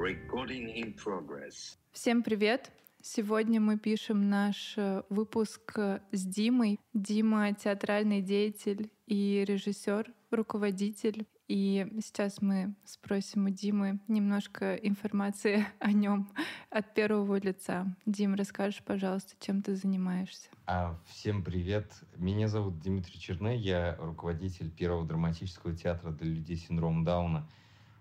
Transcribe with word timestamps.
Recording 0.00 0.74
in 0.76 0.96
progress. 0.96 1.76
Всем 1.92 2.22
привет! 2.22 2.72
Сегодня 3.02 3.60
мы 3.60 3.78
пишем 3.78 4.30
наш 4.30 4.72
э, 4.78 5.02
выпуск 5.10 5.78
с 6.10 6.24
Димой. 6.24 6.80
Дима— 6.94 7.52
театральный 7.62 8.22
деятель 8.22 8.90
и 9.06 9.44
режиссер, 9.46 10.10
руководитель. 10.30 11.26
И 11.48 11.86
сейчас 12.02 12.40
мы 12.40 12.74
спросим 12.86 13.44
у 13.44 13.50
Димы 13.50 14.00
немножко 14.08 14.74
информации 14.76 15.66
о 15.80 15.92
нем 15.92 16.30
от 16.70 16.94
первого 16.94 17.38
лица. 17.38 17.94
Дим, 18.06 18.36
расскажешь, 18.36 18.82
пожалуйста, 18.82 19.34
чем 19.38 19.60
ты 19.60 19.74
занимаешься? 19.76 20.48
А, 20.64 20.98
всем 21.08 21.44
привет. 21.44 21.92
Меня 22.16 22.48
зовут 22.48 22.80
Дмитрий 22.80 23.20
Черне. 23.20 23.54
Я 23.54 23.96
руководитель 23.96 24.70
первого 24.70 25.06
драматического 25.06 25.76
театра 25.76 26.10
для 26.10 26.30
людей 26.30 26.56
с 26.56 26.68
синдромом 26.68 27.04
Дауна 27.04 27.46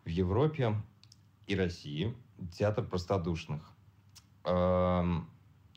в 0.05 0.07
Европе 0.07 0.75
и 1.49 1.55
России, 1.55 2.15
театр 2.55 2.85
простодушных. 2.85 3.73
Эм, 4.45 5.27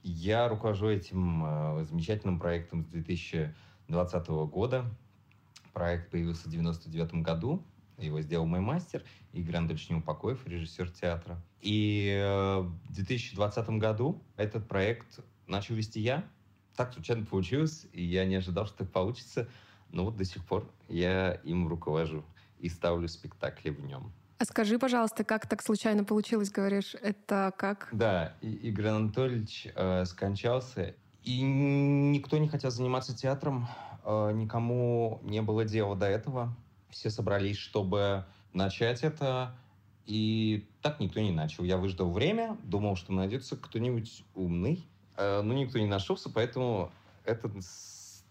я 0.02 0.46
руковожу 0.48 0.88
этим 0.90 1.44
э, 1.44 1.84
замечательным 1.86 2.38
проектом 2.38 2.82
с 2.82 2.86
2020 2.88 4.28
года. 4.28 4.84
Проект 5.72 6.10
появился 6.10 6.48
в 6.48 6.52
99 6.52 7.14
году. 7.22 7.64
Его 7.96 8.20
сделал 8.20 8.44
мой 8.44 8.60
мастер 8.60 9.02
Игорь 9.32 9.56
Анатольевич 9.56 9.88
Неупокоев, 9.88 10.46
режиссер 10.46 10.90
театра. 10.90 11.42
И 11.62 12.20
э, 12.20 12.58
в 12.60 12.92
2020 12.92 13.70
году 13.70 14.22
этот 14.36 14.68
проект 14.68 15.20
начал 15.46 15.74
вести 15.74 16.00
я. 16.00 16.28
Так 16.76 16.92
случайно 16.92 17.24
получилось, 17.24 17.86
и 17.94 18.04
я 18.04 18.26
не 18.26 18.34
ожидал, 18.34 18.66
что 18.66 18.78
так 18.78 18.92
получится. 18.92 19.48
Но 19.90 20.04
вот 20.04 20.16
до 20.16 20.26
сих 20.26 20.44
пор 20.44 20.70
я 20.88 21.32
им 21.32 21.66
руковожу 21.66 22.24
и 22.58 22.68
ставлю 22.68 23.08
спектакли 23.08 23.70
в 23.70 23.80
нем. 23.80 24.12
А 24.42 24.44
скажи, 24.44 24.76
пожалуйста, 24.76 25.22
как 25.22 25.46
так 25.46 25.62
случайно 25.62 26.02
получилось, 26.02 26.50
говоришь, 26.50 26.96
это 27.00 27.54
как? 27.56 27.88
Да, 27.92 28.34
Игорь 28.40 28.88
Анатольевич 28.88 29.68
э, 29.72 30.04
скончался, 30.04 30.96
и 31.22 31.42
никто 31.42 32.38
не 32.38 32.48
хотел 32.48 32.72
заниматься 32.72 33.16
театром, 33.16 33.68
э, 34.04 34.32
никому 34.34 35.20
не 35.22 35.42
было 35.42 35.64
дела 35.64 35.94
до 35.94 36.06
этого. 36.06 36.56
Все 36.90 37.08
собрались, 37.08 37.56
чтобы 37.56 38.24
начать 38.52 39.04
это, 39.04 39.54
и 40.06 40.66
так 40.80 40.98
никто 40.98 41.20
не 41.20 41.30
начал. 41.30 41.62
Я 41.62 41.76
выждал 41.76 42.10
время, 42.10 42.56
думал, 42.64 42.96
что 42.96 43.12
найдется 43.12 43.56
кто-нибудь 43.56 44.24
умный, 44.34 44.84
э, 45.18 45.40
но 45.40 45.54
никто 45.54 45.78
не 45.78 45.86
нашелся, 45.86 46.28
поэтому 46.28 46.90
это 47.24 47.48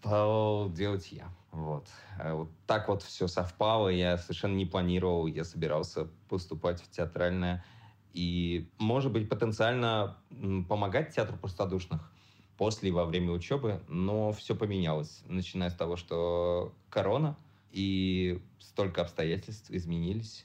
стал 0.02 0.68
делать 0.72 1.12
я. 1.12 1.32
Вот. 1.52 1.86
А 2.18 2.34
вот 2.34 2.50
так 2.66 2.88
вот 2.88 3.02
все 3.02 3.28
совпало, 3.28 3.88
я 3.88 4.18
совершенно 4.18 4.56
не 4.56 4.66
планировал, 4.66 5.28
я 5.28 5.44
собирался 5.44 6.08
поступать 6.28 6.80
в 6.82 6.90
театральное 6.90 7.64
и, 8.12 8.68
может 8.78 9.12
быть, 9.12 9.28
потенциально 9.28 10.18
помогать 10.68 11.14
театру 11.14 11.36
простодушных 11.36 12.12
после 12.56 12.88
и 12.88 12.92
во 12.92 13.04
время 13.04 13.30
учебы, 13.30 13.80
но 13.88 14.32
все 14.32 14.56
поменялось, 14.56 15.22
начиная 15.26 15.70
с 15.70 15.74
того, 15.74 15.96
что 15.96 16.74
корона, 16.90 17.36
и 17.70 18.42
столько 18.58 19.02
обстоятельств 19.02 19.70
изменились, 19.70 20.44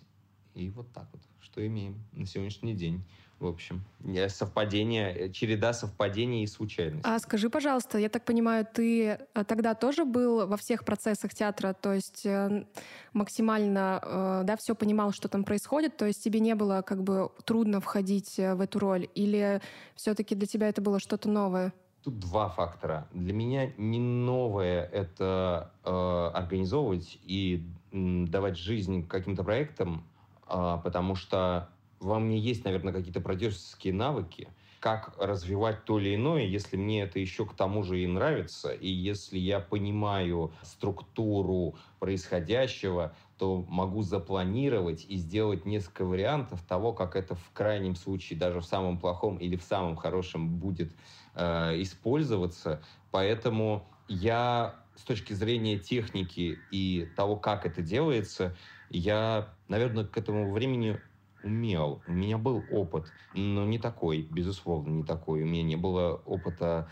и 0.54 0.70
вот 0.70 0.92
так 0.94 1.10
вот, 1.12 1.22
что 1.42 1.66
имеем 1.66 2.06
на 2.12 2.26
сегодняшний 2.26 2.74
день 2.74 3.04
в 3.40 3.46
общем. 3.46 3.84
Совпадение, 4.30 5.14
э, 5.14 5.30
череда 5.32 5.74
совпадений 5.74 6.44
и 6.44 6.48
случайностей. 6.48 7.10
А 7.10 7.20
скажи, 7.20 7.50
пожалуйста, 7.50 7.98
я 7.98 8.10
так 8.10 8.26
понимаю, 8.26 8.66
ты 8.72 9.08
э, 9.08 9.44
тогда 9.46 9.76
тоже 9.76 10.06
был 10.06 10.48
во 10.48 10.58
всех 10.58 10.86
процессах 10.86 11.34
театра, 11.34 11.74
то 11.74 11.94
есть 11.94 12.26
э, 12.26 12.66
максимально, 13.14 14.44
да, 14.46 14.56
все 14.58 14.76
понимал, 14.76 15.12
что 15.12 15.28
там 15.28 15.44
происходит, 15.44 15.98
то 15.98 16.06
есть 16.06 16.24
тебе 16.24 16.40
не 16.40 16.56
было 16.56 16.82
как 16.82 17.04
бы 17.04 17.32
трудно 17.46 17.80
входить 17.80 18.38
в 18.38 18.62
эту 18.62 18.80
роль, 18.80 19.08
или 19.16 19.62
все-таки 19.96 20.36
для 20.36 20.48
тебя 20.48 20.70
это 20.70 20.82
было 20.82 21.00
что-то 21.00 21.30
новое? 21.30 21.74
Тут 22.08 22.20
два 22.20 22.48
фактора. 22.48 23.08
Для 23.12 23.34
меня 23.34 23.72
не 23.78 24.00
новое 24.00 24.84
это 24.86 25.72
э, 25.84 26.32
организовывать 26.34 27.20
и 27.24 27.68
э, 27.92 28.26
давать 28.28 28.58
жизнь 28.58 29.06
каким-то 29.06 29.44
проектам, 29.44 30.06
э, 30.48 30.78
потому 30.84 31.16
что 31.16 31.70
во 32.00 32.20
мне 32.20 32.38
есть, 32.38 32.66
наверное, 32.66 32.94
какие-то 32.94 33.22
продюсерские 33.22 33.94
навыки, 33.94 34.50
как 34.80 35.16
развивать 35.20 35.86
то 35.86 36.00
или 36.00 36.16
иное, 36.16 36.44
если 36.44 36.78
мне 36.78 37.02
это 37.02 37.20
еще 37.20 37.46
к 37.46 37.54
тому 37.54 37.84
же 37.84 38.00
и 38.00 38.08
нравится, 38.08 38.72
и 38.72 38.88
если 38.88 39.40
я 39.40 39.60
понимаю 39.60 40.54
структуру 40.62 41.76
происходящего, 42.00 43.16
то 43.38 43.66
могу 43.68 44.04
запланировать 44.04 45.06
и 45.10 45.18
сделать 45.18 45.66
несколько 45.66 46.06
вариантов 46.06 46.62
того, 46.64 46.94
как 46.94 47.16
это 47.16 47.36
в 47.36 47.52
крайнем 47.54 47.96
случае, 47.96 48.38
даже 48.38 48.62
в 48.62 48.66
самом 48.66 49.00
плохом 49.00 49.38
или 49.38 49.56
в 49.56 49.64
самом 49.64 49.96
хорошем 49.96 50.58
будет 50.58 50.92
э, 51.34 51.82
использоваться. 51.82 52.82
Поэтому 53.12 53.88
я 54.08 54.76
с 54.96 55.02
точки 55.02 55.34
зрения 55.34 55.78
техники 55.78 56.60
и 56.72 57.08
того, 57.16 57.36
как 57.36 57.66
это 57.66 57.82
делается, 57.82 58.56
я, 58.90 59.54
наверное, 59.68 60.06
к 60.06 60.18
этому 60.18 60.52
времени 60.52 61.00
умел. 61.44 62.02
У 62.08 62.12
меня 62.12 62.38
был 62.38 62.66
опыт, 62.70 63.12
но 63.34 63.66
не 63.66 63.80
такой, 63.80 64.22
безусловно, 64.22 64.90
не 64.90 65.04
такой. 65.04 65.44
У 65.44 65.46
меня 65.46 65.64
не 65.64 65.76
было 65.76 66.22
опыта 66.26 66.90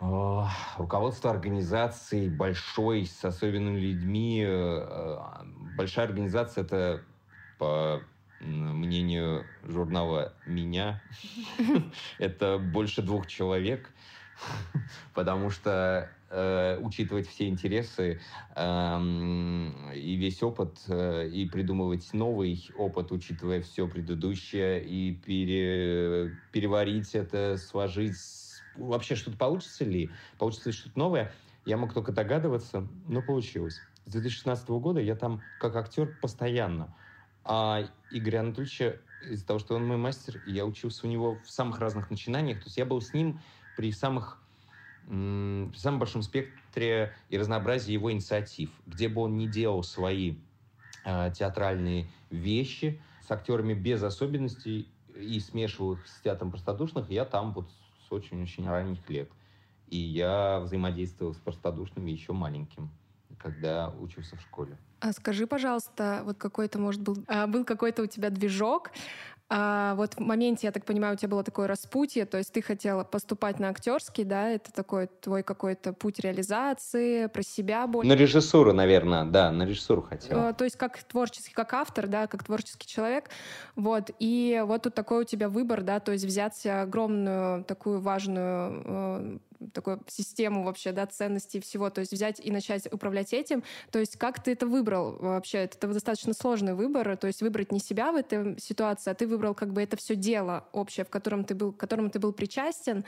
э, 0.00 0.42
руководства 0.76 1.30
организацией 1.30 2.28
большой, 2.28 3.06
с 3.06 3.24
особенными 3.24 3.78
людьми. 3.78 4.44
Э, 4.46 5.18
большая 5.76 6.06
организация— 6.06 6.64
это 6.64 7.04
по 7.58 8.02
мнению 8.40 9.46
журнала 9.64 10.34
«Меня», 10.46 11.02
это 12.18 12.58
больше 12.58 13.02
двух 13.02 13.26
человек, 13.26 13.90
потому 15.14 15.50
что 15.50 16.10
э, 16.30 16.78
учитывать 16.80 17.28
все 17.28 17.48
интересы 17.48 18.20
э, 18.54 19.00
и 19.94 20.16
весь 20.16 20.42
опыт, 20.42 20.78
э, 20.88 21.28
и 21.28 21.48
придумывать 21.48 22.12
новый 22.12 22.70
опыт, 22.76 23.12
учитывая 23.12 23.60
все 23.62 23.88
предыдущее, 23.88 24.84
и 24.84 25.14
пере, 25.14 26.36
переварить 26.52 27.14
это, 27.14 27.56
сложить. 27.56 28.16
Вообще 28.76 29.16
что-то 29.16 29.36
получится 29.36 29.84
ли? 29.84 30.10
Получится 30.38 30.68
ли 30.68 30.74
что-то 30.74 30.98
новое? 30.98 31.32
Я 31.64 31.76
мог 31.76 31.92
только 31.92 32.12
догадываться, 32.12 32.86
но 33.08 33.22
получилось. 33.22 33.80
С 34.06 34.12
2016 34.12 34.68
года 34.70 35.00
я 35.00 35.14
там 35.16 35.42
как 35.60 35.76
актер 35.76 36.16
постоянно. 36.22 36.94
А 37.44 37.82
Игорь 38.10 38.36
Анатольевича, 38.36 39.00
из-за 39.28 39.46
того, 39.46 39.58
что 39.58 39.74
он 39.74 39.86
мой 39.86 39.96
мастер, 39.96 40.42
я 40.46 40.64
учился 40.64 41.06
у 41.06 41.10
него 41.10 41.38
в 41.44 41.50
самых 41.50 41.78
разных 41.78 42.10
начинаниях. 42.10 42.58
То 42.58 42.66
есть 42.66 42.78
я 42.78 42.86
был 42.86 43.00
с 43.00 43.12
ним 43.12 43.40
при 43.76 43.92
самых 43.92 44.42
в 45.08 45.76
самом 45.76 45.98
большом 45.98 46.22
спектре 46.22 47.14
и 47.30 47.38
разнообразии 47.38 47.92
его 47.92 48.12
инициатив, 48.12 48.70
где 48.86 49.08
бы 49.08 49.22
он 49.22 49.38
не 49.38 49.48
делал 49.48 49.82
свои 49.82 50.36
э, 51.04 51.32
театральные 51.34 52.08
вещи 52.30 53.00
с 53.26 53.30
актерами 53.30 53.72
без 53.72 54.02
особенностей 54.02 54.88
и 55.16 55.40
смешивал 55.40 55.94
их 55.94 56.06
с 56.06 56.20
театром 56.20 56.50
простодушных, 56.50 57.10
я 57.10 57.24
там 57.24 57.52
вот 57.52 57.70
с 58.06 58.12
очень-очень 58.12 58.68
ранних 58.68 59.08
лет. 59.08 59.30
И 59.88 59.96
я 59.96 60.60
взаимодействовал 60.60 61.32
с 61.32 61.38
простодушными 61.38 62.10
еще 62.10 62.32
маленьким, 62.32 62.90
когда 63.38 63.88
учился 64.00 64.36
в 64.36 64.42
школе. 64.42 64.76
А 65.00 65.12
скажи, 65.12 65.46
пожалуйста, 65.46 66.22
вот 66.24 66.36
какой-то, 66.36 66.78
может, 66.78 67.00
был, 67.00 67.16
а, 67.28 67.46
был 67.46 67.64
какой-то 67.64 68.02
у 68.02 68.06
тебя 68.06 68.30
движок, 68.30 68.90
а 69.50 69.94
вот 69.94 70.14
в 70.14 70.20
моменте, 70.20 70.66
я 70.66 70.72
так 70.72 70.84
понимаю, 70.84 71.14
у 71.14 71.16
тебя 71.16 71.30
было 71.30 71.42
такое 71.42 71.66
распутье, 71.66 72.26
то 72.26 72.36
есть 72.36 72.52
ты 72.52 72.60
хотела 72.60 73.02
поступать 73.02 73.58
на 73.58 73.70
актерский, 73.70 74.24
да, 74.24 74.50
это 74.50 74.72
такой 74.72 75.06
твой 75.06 75.42
какой-то 75.42 75.94
путь 75.94 76.18
реализации, 76.18 77.26
про 77.26 77.42
себя 77.42 77.86
больше. 77.86 78.08
На 78.08 78.14
режиссуру, 78.14 78.74
наверное, 78.74 79.24
да, 79.24 79.50
на 79.50 79.62
режиссуру 79.62 80.02
хотела. 80.02 80.48
А, 80.50 80.52
то 80.52 80.64
есть 80.64 80.76
как 80.76 81.02
творческий, 81.02 81.54
как 81.54 81.72
автор, 81.72 82.08
да, 82.08 82.26
как 82.26 82.44
творческий 82.44 82.86
человек, 82.86 83.30
вот, 83.74 84.10
и 84.18 84.62
вот 84.66 84.82
тут 84.82 84.94
такой 84.94 85.22
у 85.22 85.24
тебя 85.24 85.48
выбор, 85.48 85.82
да, 85.82 85.98
то 86.00 86.12
есть 86.12 86.26
взять 86.26 86.66
огромную 86.66 87.64
такую 87.64 88.00
важную 88.00 88.82
э, 88.84 89.38
такую 89.72 90.02
систему 90.06 90.64
вообще, 90.64 90.92
да, 90.92 91.06
ценностей 91.06 91.60
всего, 91.60 91.90
то 91.90 92.00
есть 92.00 92.12
взять 92.12 92.40
и 92.44 92.50
начать 92.50 92.92
управлять 92.92 93.32
этим. 93.32 93.62
То 93.90 93.98
есть 93.98 94.16
как 94.16 94.42
ты 94.42 94.52
это 94.52 94.66
выбрал 94.66 95.16
вообще? 95.18 95.58
Это 95.58 95.88
достаточно 95.88 96.32
сложный 96.32 96.74
выбор, 96.74 97.16
то 97.16 97.26
есть 97.26 97.42
выбрать 97.42 97.72
не 97.72 97.80
себя 97.80 98.12
в 98.12 98.16
этой 98.16 98.58
ситуации, 98.60 99.10
а 99.10 99.14
ты 99.14 99.26
выбрал 99.26 99.54
как 99.54 99.72
бы 99.72 99.82
это 99.82 99.96
все 99.96 100.14
дело 100.14 100.68
общее, 100.72 101.04
в 101.04 101.10
котором 101.10 101.44
ты 101.44 101.54
был, 101.54 101.72
к 101.72 101.76
которому 101.76 102.10
ты 102.10 102.18
был 102.18 102.32
причастен, 102.32 103.04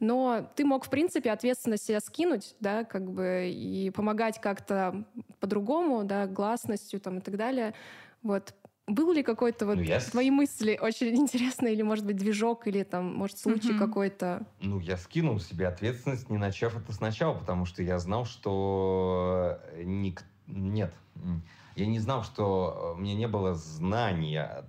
но 0.00 0.50
ты 0.56 0.64
мог, 0.64 0.84
в 0.84 0.90
принципе, 0.90 1.30
ответственность 1.30 1.84
себя 1.84 2.00
скинуть, 2.00 2.54
да, 2.60 2.84
как 2.84 3.10
бы, 3.10 3.50
и 3.52 3.90
помогать 3.90 4.40
как-то 4.40 5.04
по-другому, 5.40 6.04
да, 6.04 6.26
гласностью 6.26 7.00
там 7.00 7.18
и 7.18 7.20
так 7.20 7.36
далее. 7.36 7.74
Вот. 8.22 8.54
Был 8.88 9.12
ли 9.12 9.22
какой-то 9.22 9.66
вот 9.66 9.76
ну, 9.76 9.82
я... 9.82 10.00
твои 10.00 10.30
мысли 10.30 10.78
очень 10.80 11.08
интересные, 11.16 11.74
или, 11.74 11.82
может 11.82 12.04
быть, 12.04 12.16
движок, 12.16 12.66
или 12.66 12.82
там, 12.82 13.14
может, 13.14 13.38
случай 13.38 13.72
mm-hmm. 13.72 13.78
какой-то? 13.78 14.46
Ну, 14.60 14.80
я 14.80 14.96
скинул 14.96 15.38
себе 15.38 15.68
ответственность, 15.68 16.30
не 16.30 16.38
начав 16.38 16.76
это 16.76 16.92
сначала, 16.92 17.38
потому 17.38 17.64
что 17.64 17.82
я 17.82 17.98
знал, 17.98 18.24
что 18.24 19.60
ник... 19.76 20.24
нет. 20.46 20.92
Я 21.76 21.86
не 21.86 22.00
знал, 22.00 22.24
что 22.24 22.94
у 22.96 23.00
меня 23.00 23.14
не 23.14 23.28
было 23.28 23.54
знания 23.54 24.68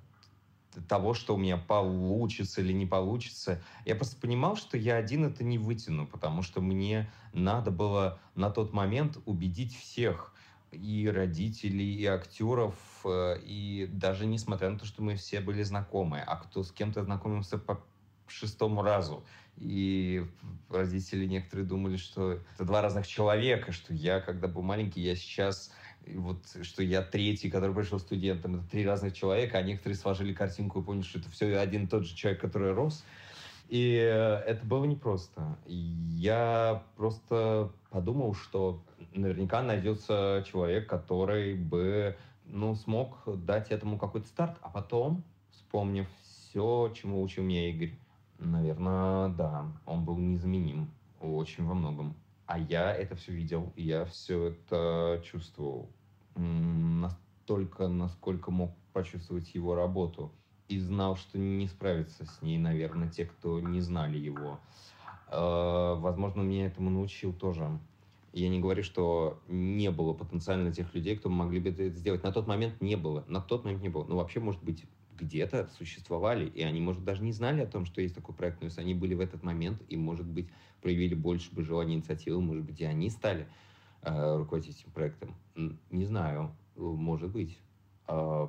того, 0.88 1.14
что 1.14 1.36
у 1.36 1.38
меня 1.38 1.58
получится 1.58 2.62
или 2.62 2.74
не 2.74 2.86
получится. 2.86 3.62
Я 3.86 3.96
просто 3.96 4.20
понимал, 4.20 4.56
что 4.56 4.78
я 4.78 4.96
один 4.96 5.26
это 5.26 5.44
не 5.44 5.58
вытяну, 5.58 6.08
потому 6.08 6.42
что 6.42 6.62
мне 6.62 7.12
надо 7.34 7.72
было 7.72 8.20
на 8.36 8.50
тот 8.50 8.74
момент 8.74 9.18
убедить 9.26 9.76
всех, 9.76 10.33
и 10.74 11.08
родителей, 11.08 11.96
и 11.96 12.06
актеров, 12.06 12.76
э, 13.06 13.38
и 13.44 13.88
даже 13.92 14.26
несмотря 14.26 14.70
на 14.70 14.80
то, 14.80 14.86
что 14.86 15.02
мы 15.02 15.16
все 15.16 15.40
были 15.40 15.64
знакомы, 15.64 16.20
а 16.20 16.38
кто 16.38 16.64
с 16.64 16.72
кем-то 16.72 17.04
знакомился 17.04 17.58
по 17.58 17.84
шестому 18.28 18.82
разу. 18.82 19.24
И 19.58 20.26
родители 20.70 21.26
некоторые 21.26 21.68
думали, 21.68 21.98
что 21.98 22.40
это 22.56 22.66
два 22.66 22.82
разных 22.82 23.08
человека, 23.08 23.72
что 23.72 23.94
я, 23.94 24.20
когда 24.20 24.48
был 24.48 24.64
маленький, 24.64 25.02
я 25.02 25.16
сейчас 25.16 25.72
вот 26.08 26.40
что 26.64 26.84
я 26.84 27.02
третий, 27.02 27.50
который 27.50 27.74
пришел 27.74 28.00
студентом, 28.00 28.56
это 28.56 28.70
три 28.70 28.86
разных 28.86 29.14
человека, 29.14 29.58
а 29.58 29.62
некоторые 29.62 29.98
сложили 29.98 30.34
картинку 30.34 30.82
и 30.82 30.84
поняли, 30.84 31.04
что 31.04 31.20
это 31.20 31.30
все 31.30 31.58
один 31.58 31.86
и 31.86 31.88
тот 31.88 32.06
же 32.06 32.16
человек, 32.16 32.42
который 32.42 32.74
рос. 32.74 33.04
И 33.70 33.96
э, 33.96 34.44
это 34.46 34.66
было 34.66 34.86
непросто. 34.86 35.58
Я 35.66 36.84
просто 36.98 37.72
подумал, 37.90 38.36
что 38.36 38.84
наверняка 39.20 39.62
найдется 39.62 40.44
человек, 40.48 40.90
который 40.90 41.56
бы 41.56 42.18
ну, 42.46 42.76
смог 42.76 43.18
дать 43.46 43.72
этому 43.72 43.98
какой-то 43.98 44.28
старт, 44.28 44.58
а 44.62 44.70
потом, 44.70 45.24
вспомнив 45.52 46.08
все, 46.22 46.92
чему 46.96 47.22
учил 47.22 47.44
меня 47.44 47.70
Игорь, 47.70 47.94
наверное, 48.40 49.30
да, 49.30 49.66
он 49.86 50.04
был 50.06 50.18
незаменим 50.18 50.92
очень 51.22 51.66
во 51.66 51.74
многом. 51.74 52.16
А 52.46 52.60
я 52.60 52.94
это 52.94 53.16
все 53.16 53.32
видел, 53.32 53.72
и 53.76 53.84
я 53.84 54.06
все 54.06 54.50
это 54.50 55.22
чувствовал 55.24 55.90
настолько, 56.36 57.88
насколько 57.88 58.52
мог 58.52 58.72
почувствовать 58.92 59.54
его 59.56 59.76
работу. 59.76 60.32
И 60.68 60.80
знал, 60.80 61.16
что 61.16 61.38
не 61.38 61.68
справится 61.68 62.26
с 62.26 62.42
ней, 62.42 62.58
наверное, 62.58 63.10
те, 63.10 63.26
кто 63.26 63.60
не 63.60 63.82
знали 63.82 64.18
его. 64.18 64.60
Э, 65.30 65.96
возможно, 65.98 66.42
меня 66.42 66.68
этому 66.68 66.90
научил 66.90 67.34
тоже. 67.34 67.70
Я 68.34 68.50
не 68.50 68.60
говорю, 68.60 68.84
что 68.84 69.42
не 69.48 69.92
было 69.92 70.14
потенциально 70.14 70.74
тех 70.74 70.94
людей, 70.96 71.16
кто 71.16 71.30
могли 71.30 71.60
бы 71.60 71.70
это 71.70 71.90
сделать. 71.90 72.24
На 72.24 72.32
тот 72.32 72.48
момент 72.48 72.82
не 72.82 72.96
было. 72.96 73.24
На 73.28 73.40
тот 73.40 73.64
момент 73.64 73.84
не 73.84 73.90
было. 73.90 74.06
Но 74.06 74.18
вообще, 74.18 74.40
может 74.40 74.64
быть, 74.64 74.86
где-то 75.20 75.70
существовали, 75.78 76.50
и 76.50 76.64
они, 76.64 76.82
может, 76.82 77.04
даже 77.04 77.24
не 77.24 77.32
знали 77.32 77.62
о 77.62 77.68
том, 77.68 77.86
что 77.86 78.02
есть 78.02 78.16
такой 78.16 78.34
проект, 78.34 78.60
но 78.60 78.66
если 78.66 78.82
они 78.82 78.96
были 78.96 79.14
в 79.14 79.20
этот 79.20 79.44
момент, 79.44 79.82
и, 79.88 79.96
может 79.96 80.26
быть, 80.26 80.50
проявили 80.82 81.14
больше 81.14 81.54
бы 81.54 81.64
желания 81.64 81.94
инициативы, 81.94 82.42
может 82.42 82.64
быть, 82.66 82.82
и 82.82 82.86
они 82.86 83.12
стали 83.12 83.48
э, 84.02 84.38
руководить 84.38 84.80
этим 84.80 84.92
проектом. 84.92 85.36
Не 85.92 86.06
знаю, 86.06 86.56
может 86.76 87.32
быть. 87.32 87.58
Э, 88.08 88.48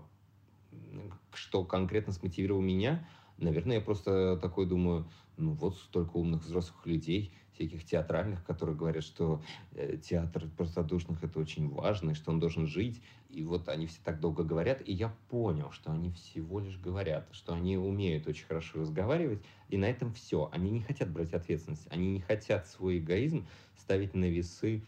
что 1.32 1.64
конкретно 1.64 2.12
смотивировало 2.12 2.62
меня? 2.62 3.06
Наверное, 3.38 3.76
я 3.76 3.82
просто 3.82 4.36
такой 4.38 4.66
думаю, 4.66 5.06
ну 5.36 5.52
вот 5.52 5.76
столько 5.76 6.16
умных 6.16 6.42
взрослых 6.42 6.86
людей, 6.86 7.32
всяких 7.54 7.84
театральных, 7.84 8.44
которые 8.44 8.76
говорят, 8.76 9.04
что 9.04 9.42
э, 9.72 9.96
театр 9.96 10.44
простодушных 10.56 11.22
это 11.22 11.38
очень 11.38 11.68
важно, 11.68 12.10
и 12.10 12.14
что 12.14 12.30
он 12.30 12.40
должен 12.40 12.66
жить. 12.66 13.00
И 13.30 13.42
вот 13.44 13.68
они 13.68 13.86
все 13.86 13.98
так 14.04 14.20
долго 14.20 14.44
говорят, 14.44 14.82
и 14.84 14.92
я 14.92 15.12
понял, 15.28 15.70
что 15.72 15.90
они 15.90 16.10
всего 16.12 16.60
лишь 16.60 16.78
говорят, 16.78 17.26
что 17.32 17.54
они 17.54 17.76
умеют 17.76 18.26
очень 18.28 18.46
хорошо 18.46 18.80
разговаривать, 18.80 19.42
и 19.68 19.76
на 19.76 19.86
этом 19.86 20.12
все. 20.12 20.48
Они 20.52 20.70
не 20.70 20.80
хотят 20.80 21.10
брать 21.10 21.32
ответственность, 21.32 21.86
они 21.90 22.12
не 22.12 22.20
хотят 22.20 22.68
свой 22.68 22.98
эгоизм 22.98 23.46
ставить 23.76 24.14
на 24.14 24.26
весы 24.26 24.82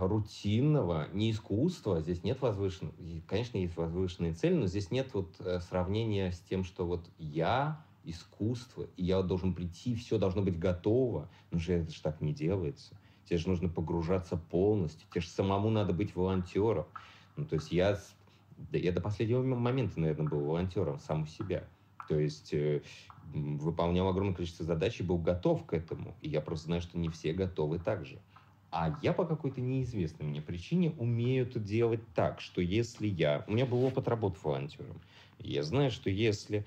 рутинного, 0.00 1.08
не 1.12 1.30
искусства, 1.30 2.00
здесь 2.00 2.22
нет 2.22 2.40
возвышенных, 2.42 2.94
конечно, 3.26 3.56
есть 3.56 3.76
возвышенные 3.76 4.34
цели, 4.34 4.54
но 4.54 4.66
здесь 4.66 4.90
нет 4.90 5.08
вот 5.14 5.34
э, 5.40 5.60
сравнения 5.60 6.32
с 6.32 6.40
тем, 6.40 6.64
что 6.64 6.86
вот 6.86 7.08
я 7.18 7.82
искусство, 8.04 8.86
и 8.96 9.04
я 9.04 9.22
должен 9.22 9.54
прийти, 9.54 9.94
все 9.94 10.18
должно 10.18 10.42
быть 10.42 10.58
готово. 10.58 11.28
Но 11.50 11.58
же 11.58 11.74
это 11.74 11.92
же 11.92 12.02
так 12.02 12.20
не 12.20 12.32
делается. 12.32 12.96
Тебе 13.24 13.38
же 13.38 13.48
нужно 13.48 13.68
погружаться 13.68 14.36
полностью, 14.36 15.06
тебе 15.10 15.20
же 15.20 15.28
самому 15.28 15.70
надо 15.70 15.92
быть 15.92 16.16
волонтером. 16.16 16.86
Ну, 17.36 17.44
то 17.44 17.56
есть 17.56 17.70
я, 17.70 17.98
я 18.72 18.92
до 18.92 19.00
последнего 19.00 19.42
момента, 19.42 20.00
наверное, 20.00 20.28
был 20.28 20.40
волонтером 20.40 20.98
сам 20.98 21.22
у 21.24 21.26
себя. 21.26 21.64
То 22.08 22.18
есть 22.18 22.54
э, 22.54 22.80
выполнял 23.34 24.08
огромное 24.08 24.34
количество 24.34 24.64
задач 24.64 24.98
и 25.00 25.02
был 25.02 25.18
готов 25.18 25.66
к 25.66 25.74
этому. 25.74 26.16
И 26.22 26.30
я 26.30 26.40
просто 26.40 26.66
знаю, 26.66 26.82
что 26.82 26.98
не 26.98 27.10
все 27.10 27.32
готовы 27.32 27.78
так 27.78 28.06
же. 28.06 28.18
А 28.70 28.98
я 29.02 29.12
по 29.12 29.24
какой-то 29.24 29.60
неизвестной 29.60 30.26
мне 30.26 30.42
причине 30.42 30.90
умею 30.98 31.46
это 31.46 31.58
делать 31.58 32.00
так, 32.14 32.40
что 32.40 32.60
если 32.60 33.06
я... 33.06 33.44
У 33.46 33.52
меня 33.52 33.66
был 33.66 33.82
опыт 33.84 34.08
работы 34.08 34.38
волонтером. 34.42 35.00
Я 35.38 35.62
знаю, 35.62 35.90
что 35.90 36.10
если 36.10 36.66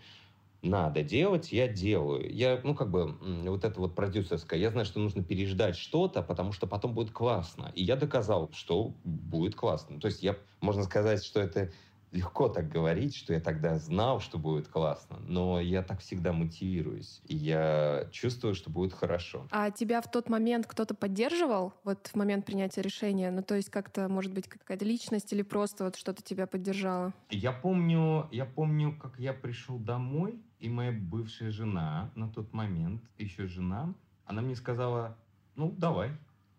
надо 0.62 1.04
делать, 1.04 1.52
я 1.52 1.68
делаю. 1.68 2.32
Я, 2.34 2.60
ну, 2.64 2.76
как 2.76 2.92
бы, 2.92 3.18
вот 3.50 3.64
это 3.66 3.80
вот 3.80 3.96
продюсерское, 3.96 4.60
я 4.60 4.70
знаю, 4.70 4.86
что 4.86 5.00
нужно 5.00 5.24
переждать 5.24 5.76
что-то, 5.76 6.22
потому 6.22 6.52
что 6.52 6.68
потом 6.68 6.94
будет 6.94 7.12
классно. 7.12 7.72
И 7.76 7.84
я 7.84 7.96
доказал, 7.96 8.52
что 8.54 8.96
будет 9.04 9.56
классно. 9.56 10.00
То 10.00 10.08
есть 10.08 10.22
я, 10.22 10.38
можно 10.62 10.84
сказать, 10.84 11.24
что 11.24 11.40
это 11.40 11.72
легко 12.12 12.50
так 12.50 12.70
говорить, 12.70 13.16
что 13.16 13.34
я 13.34 13.40
тогда 13.40 13.78
знал, 13.78 14.20
что 14.20 14.38
будет 14.38 14.68
классно, 14.68 15.18
но 15.20 15.60
я 15.60 15.82
так 15.82 16.02
всегда 16.02 16.34
мотивируюсь, 16.34 17.22
и 17.26 17.36
я 17.36 18.08
чувствую, 18.12 18.54
что 18.54 18.70
будет 18.70 18.94
хорошо. 18.94 19.48
А 19.52 19.72
тебя 19.72 20.02
в 20.02 20.12
тот 20.12 20.30
момент 20.30 20.68
кто-то 20.68 20.94
поддерживал, 20.94 21.74
вот 21.84 22.08
в 22.08 22.16
момент 22.16 22.46
принятия 22.46 22.82
решения? 22.82 23.32
Ну, 23.32 23.42
то 23.44 23.56
есть 23.56 23.70
как-то, 23.70 24.10
может 24.10 24.34
быть, 24.34 24.48
какая-то 24.48 24.86
личность 24.86 25.32
или 25.34 25.42
просто 25.42 25.86
вот 25.86 25.96
что-то 25.96 26.22
тебя 26.22 26.48
поддержало? 26.48 27.14
Я 27.30 27.52
помню, 27.52 28.28
я 28.32 28.46
помню, 28.46 28.98
как 28.98 29.18
я 29.20 29.34
пришел 29.34 29.78
домой, 29.78 30.42
и 30.60 30.70
моя 30.70 30.92
бывшая 30.92 31.52
жена 31.52 32.12
на 32.16 32.30
тот 32.30 32.54
момент, 32.54 33.02
еще 33.18 33.48
жена, 33.48 33.94
она 34.26 34.42
мне 34.42 34.56
сказала, 34.56 35.18
ну, 35.56 35.72
давай, 35.72 36.12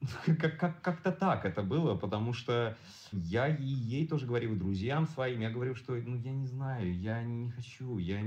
как, 0.39 0.59
как, 0.59 0.83
как-то 0.83 1.13
так 1.13 1.45
это 1.45 1.63
было, 1.63 1.97
потому 1.97 2.33
что 2.33 2.77
я 3.13 3.49
и 3.49 3.63
ей 3.63 4.07
тоже 4.07 4.27
говорил, 4.27 4.57
друзьям 4.57 5.07
своим, 5.07 5.41
я 5.41 5.51
говорил, 5.51 5.75
что, 5.75 5.95
ну, 5.95 6.17
я 6.17 6.33
не 6.33 6.47
знаю, 6.47 6.99
я 6.99 7.23
не 7.23 7.51
хочу, 7.51 7.99
я, 7.99 8.21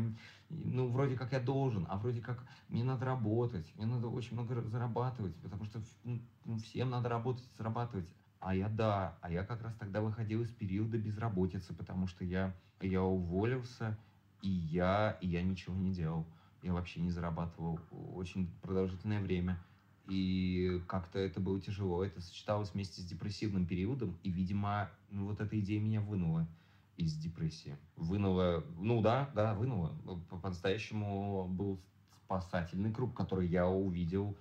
ну, 0.50 0.88
вроде 0.88 1.16
как 1.16 1.33
я 1.33 1.39
должен, 1.39 1.86
а 1.89 1.98
вроде 1.98 2.22
как 2.22 2.44
мне 2.69 2.83
надо 2.83 3.06
работать, 3.06 3.72
мне 3.75 3.86
надо 3.86 4.07
очень 4.07 4.33
много 4.33 4.62
зарабатывать, 4.62 5.36
потому 5.38 5.66
что 5.66 5.81
ну, 6.04 6.57
всем 6.60 6.89
надо 6.89 7.10
работать, 7.10 7.46
зарабатывать. 7.58 8.08
А 8.39 8.53
я 8.53 8.70
да, 8.70 9.17
а 9.22 9.32
я 9.32 9.44
как 9.44 9.63
раз 9.63 9.74
тогда 9.75 10.01
выходил 10.01 10.44
из 10.44 10.51
периода 10.51 10.98
безработицы, 10.98 11.74
потому 11.74 12.05
что 12.08 12.24
я, 12.24 12.55
я 12.79 13.01
уволился, 13.01 13.98
и 14.41 14.50
я, 14.50 15.17
и 15.20 15.27
я 15.27 15.41
ничего 15.41 15.75
не 15.75 15.91
делал. 15.91 16.27
Я 16.62 16.74
вообще 16.74 17.00
не 17.00 17.10
зарабатывал 17.10 17.79
очень 18.13 18.51
продолжительное 18.62 19.22
время. 19.22 19.60
И 20.07 20.81
как-то 20.88 21.19
это 21.19 21.39
было 21.39 21.59
тяжело. 21.59 22.03
Это 22.03 22.21
сочеталось 22.21 22.74
вместе 22.74 23.01
с 23.01 23.05
депрессивным 23.05 23.65
периодом. 23.65 24.17
И, 24.24 24.29
видимо, 24.29 24.89
ну, 25.09 25.25
вот 25.25 25.41
эта 25.41 25.59
идея 25.59 25.79
меня 25.79 26.01
вынула 26.01 26.47
из 26.97 27.15
депрессии. 27.15 27.77
Вынула, 27.95 28.63
ну 28.77 29.01
да, 29.01 29.29
да, 29.33 29.53
вынула. 29.53 29.93
По-настоящему 30.41 31.47
был 31.47 31.79
спасательный 32.25 32.93
круг, 32.93 33.15
который 33.15 33.47
я 33.47 33.67
увидел 33.67 34.38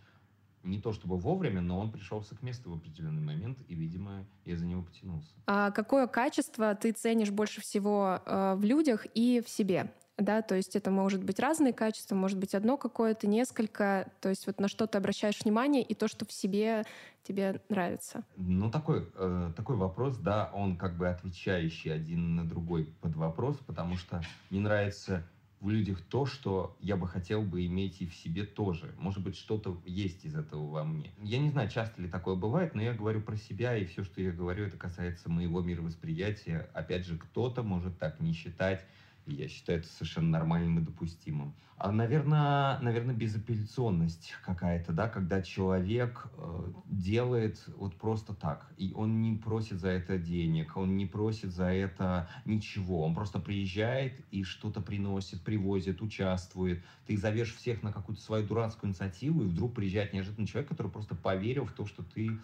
не 0.64 0.80
то 0.80 0.92
чтобы 0.92 1.18
вовремя, 1.18 1.60
но 1.60 1.78
он 1.78 1.92
пришелся 1.92 2.34
к 2.34 2.42
месту 2.42 2.70
в 2.70 2.74
определенный 2.74 3.22
момент, 3.22 3.58
и, 3.68 3.74
видимо, 3.74 4.24
я 4.44 4.56
за 4.56 4.64
него 4.64 4.82
потянулся. 4.82 5.28
А 5.46 5.70
какое 5.70 6.06
качество 6.06 6.74
ты 6.74 6.92
ценишь 6.92 7.30
больше 7.30 7.60
всего 7.60 8.22
э, 8.24 8.54
в 8.54 8.64
людях 8.64 9.06
и 9.14 9.42
в 9.44 9.48
себе? 9.48 9.92
Да, 10.16 10.42
то 10.42 10.54
есть 10.54 10.76
это 10.76 10.90
может 10.90 11.24
быть 11.24 11.40
разные 11.40 11.72
качества, 11.72 12.14
может 12.14 12.38
быть 12.38 12.54
одно 12.54 12.76
какое-то, 12.76 13.26
несколько, 13.26 14.08
то 14.20 14.28
есть 14.28 14.46
вот 14.46 14.60
на 14.60 14.68
что 14.68 14.86
ты 14.86 14.98
обращаешь 14.98 15.40
внимание 15.42 15.82
и 15.82 15.94
то, 15.94 16.08
что 16.08 16.24
в 16.24 16.32
себе 16.32 16.84
тебе 17.24 17.60
нравится. 17.68 18.22
Ну, 18.36 18.70
такой, 18.70 19.08
э, 19.14 19.52
такой 19.56 19.76
вопрос, 19.76 20.16
да, 20.18 20.50
он 20.54 20.76
как 20.76 20.96
бы 20.96 21.08
отвечающий 21.08 21.92
один 21.92 22.36
на 22.36 22.48
другой 22.48 22.84
под 23.00 23.16
вопрос, 23.16 23.56
потому 23.66 23.96
что 23.96 24.22
мне 24.50 24.60
нравится 24.60 25.26
в 25.60 25.70
людях 25.70 26.02
то, 26.02 26.26
что 26.26 26.76
я 26.80 26.96
бы 26.96 27.08
хотел 27.08 27.40
бы 27.40 27.64
иметь 27.64 28.02
и 28.02 28.06
в 28.06 28.14
себе 28.14 28.44
тоже. 28.44 28.94
Может 28.98 29.22
быть, 29.22 29.34
что-то 29.34 29.80
есть 29.86 30.26
из 30.26 30.36
этого 30.36 30.68
во 30.70 30.84
мне. 30.84 31.10
Я 31.22 31.38
не 31.38 31.48
знаю, 31.48 31.70
часто 31.70 32.02
ли 32.02 32.08
такое 32.08 32.34
бывает, 32.34 32.74
но 32.74 32.82
я 32.82 32.92
говорю 32.92 33.22
про 33.22 33.36
себя, 33.36 33.74
и 33.74 33.86
все, 33.86 34.04
что 34.04 34.20
я 34.20 34.30
говорю, 34.30 34.66
это 34.66 34.76
касается 34.76 35.30
моего 35.30 35.62
мировосприятия. 35.62 36.68
Опять 36.74 37.06
же, 37.06 37.16
кто-то 37.16 37.62
может 37.62 37.98
так 37.98 38.20
не 38.20 38.34
считать, 38.34 38.84
я 39.26 39.48
считаю 39.48 39.80
это 39.80 39.88
совершенно 39.88 40.30
нормальным 40.30 40.78
и 40.78 40.82
допустимым. 40.82 41.54
А, 41.76 41.90
наверное, 41.90 42.78
наверное, 42.80 43.14
безапелляционность 43.14 44.32
какая-то, 44.44 44.92
да, 44.92 45.08
когда 45.08 45.42
человек 45.42 46.28
э, 46.36 46.72
делает 46.86 47.62
вот 47.76 47.96
просто 47.96 48.32
так, 48.32 48.72
и 48.76 48.92
он 48.94 49.22
не 49.22 49.36
просит 49.36 49.80
за 49.80 49.88
это 49.88 50.16
денег, 50.16 50.76
он 50.76 50.96
не 50.96 51.04
просит 51.04 51.52
за 51.52 51.66
это 51.66 52.28
ничего, 52.44 53.04
он 53.04 53.14
просто 53.14 53.40
приезжает 53.40 54.14
и 54.30 54.44
что-то 54.44 54.80
приносит, 54.80 55.42
привозит, 55.42 56.00
участвует. 56.00 56.84
Ты 57.06 57.16
зовешь 57.16 57.54
всех 57.54 57.82
на 57.82 57.92
какую-то 57.92 58.22
свою 58.22 58.46
дурацкую 58.46 58.90
инициативу, 58.90 59.42
и 59.42 59.46
вдруг 59.46 59.74
приезжает 59.74 60.12
неожиданно 60.12 60.46
человек, 60.46 60.70
который 60.70 60.92
просто 60.92 61.16
поверил 61.16 61.64
в 61.64 61.72
то, 61.72 61.86
что 61.86 62.04
ты 62.04 62.38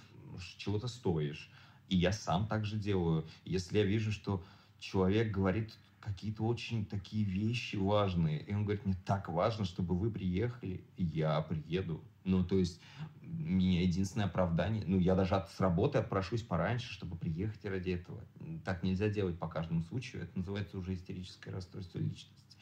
чего-то 0.57 0.89
стоишь. 0.89 1.51
И 1.89 1.97
я 1.97 2.13
сам 2.13 2.47
так 2.47 2.65
же 2.65 2.77
делаю. 2.77 3.27
Если 3.45 3.79
я 3.79 3.85
вижу, 3.85 4.13
что 4.13 4.43
человек 4.81 5.31
говорит 5.31 5.73
какие-то 6.01 6.45
очень 6.45 6.87
такие 6.87 7.25
вещи 7.25 7.77
важные. 7.77 8.43
И 8.43 8.55
он 8.55 8.65
говорит, 8.65 8.85
мне 8.85 8.97
так 9.07 9.29
важно, 9.29 9.65
чтобы 9.65 9.97
вы 9.97 10.11
приехали, 10.11 10.85
я 10.97 11.41
приеду. 11.43 12.03
Ну, 12.25 12.45
то 12.45 12.59
есть, 12.59 12.81
меня 13.23 13.83
единственное 13.83 14.27
оправдание, 14.27 14.85
ну, 14.87 14.99
я 14.99 15.15
даже 15.15 15.37
от, 15.37 15.51
с 15.51 15.61
работы 15.61 15.99
отпрошусь 15.99 16.43
пораньше, 16.43 16.93
чтобы 16.93 17.17
приехать 17.17 17.65
ради 17.65 17.91
этого. 17.91 18.21
Так 18.65 18.83
нельзя 18.83 19.09
делать 19.09 19.39
по 19.39 19.49
каждому 19.49 19.83
случаю. 19.83 20.23
Это 20.23 20.39
называется 20.39 20.79
уже 20.79 20.95
истерическое 20.95 21.51
расстройство 21.51 21.99
личности. 21.99 22.57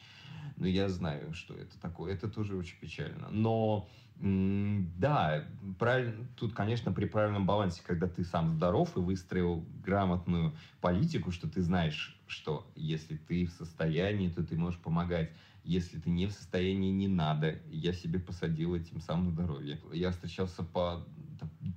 Но 0.57 0.67
я 0.67 0.89
знаю, 0.89 1.33
что 1.33 1.53
это 1.53 1.79
такое. 1.79 2.13
Это 2.13 2.27
тоже 2.29 2.55
очень 2.55 2.77
печально. 2.79 3.29
Но 3.29 3.89
да, 4.21 5.45
правильно, 5.77 6.27
тут, 6.35 6.53
конечно, 6.53 6.91
при 6.91 7.05
правильном 7.05 7.45
балансе, 7.45 7.81
когда 7.85 8.07
ты 8.07 8.25
сам 8.25 8.49
здоров 8.49 8.97
и 8.97 8.99
выстроил 8.99 9.65
грамотную 9.81 10.53
политику, 10.81 11.31
что 11.31 11.49
ты 11.49 11.61
знаешь, 11.61 12.19
что 12.27 12.69
если 12.75 13.15
ты 13.15 13.45
в 13.45 13.51
состоянии, 13.51 14.29
то 14.29 14.43
ты 14.43 14.57
можешь 14.57 14.79
помогать. 14.79 15.31
Если 15.63 15.99
ты 15.99 16.09
не 16.09 16.27
в 16.27 16.31
состоянии, 16.31 16.91
не 16.91 17.07
надо. 17.07 17.59
Я 17.69 17.93
себе 17.93 18.19
посадил 18.19 18.75
этим 18.75 18.99
самым 18.99 19.31
здоровье. 19.31 19.79
Я 19.93 20.11
встречался 20.11 20.63
по 20.63 21.05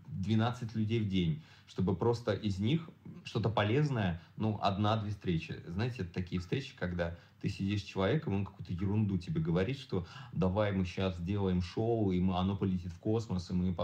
12 0.07 0.75
людей 0.75 1.01
в 1.01 1.09
день, 1.09 1.43
чтобы 1.67 1.95
просто 1.95 2.33
из 2.33 2.59
них 2.59 2.89
что-то 3.25 3.49
полезное, 3.49 4.21
ну, 4.37 4.59
одна-две 4.61 5.11
встречи. 5.11 5.63
Знаете, 5.67 6.03
это 6.03 6.13
такие 6.13 6.41
встречи, 6.41 6.75
когда 6.77 7.17
ты 7.41 7.49
сидишь 7.49 7.83
с 7.83 7.87
человеком, 7.87 8.35
он 8.35 8.45
какую-то 8.45 8.73
ерунду 8.73 9.19
тебе 9.19 9.41
говорит, 9.41 9.79
что 9.79 10.07
давай 10.33 10.73
мы 10.73 10.85
сейчас 10.85 11.17
сделаем 11.17 11.61
шоу, 11.61 12.13
и 12.13 12.21
мы, 12.21 12.39
оно 12.39 12.57
полетит 12.57 12.93
в 12.93 12.99
космос, 13.01 13.51
и 13.51 13.55
мы 13.55 13.77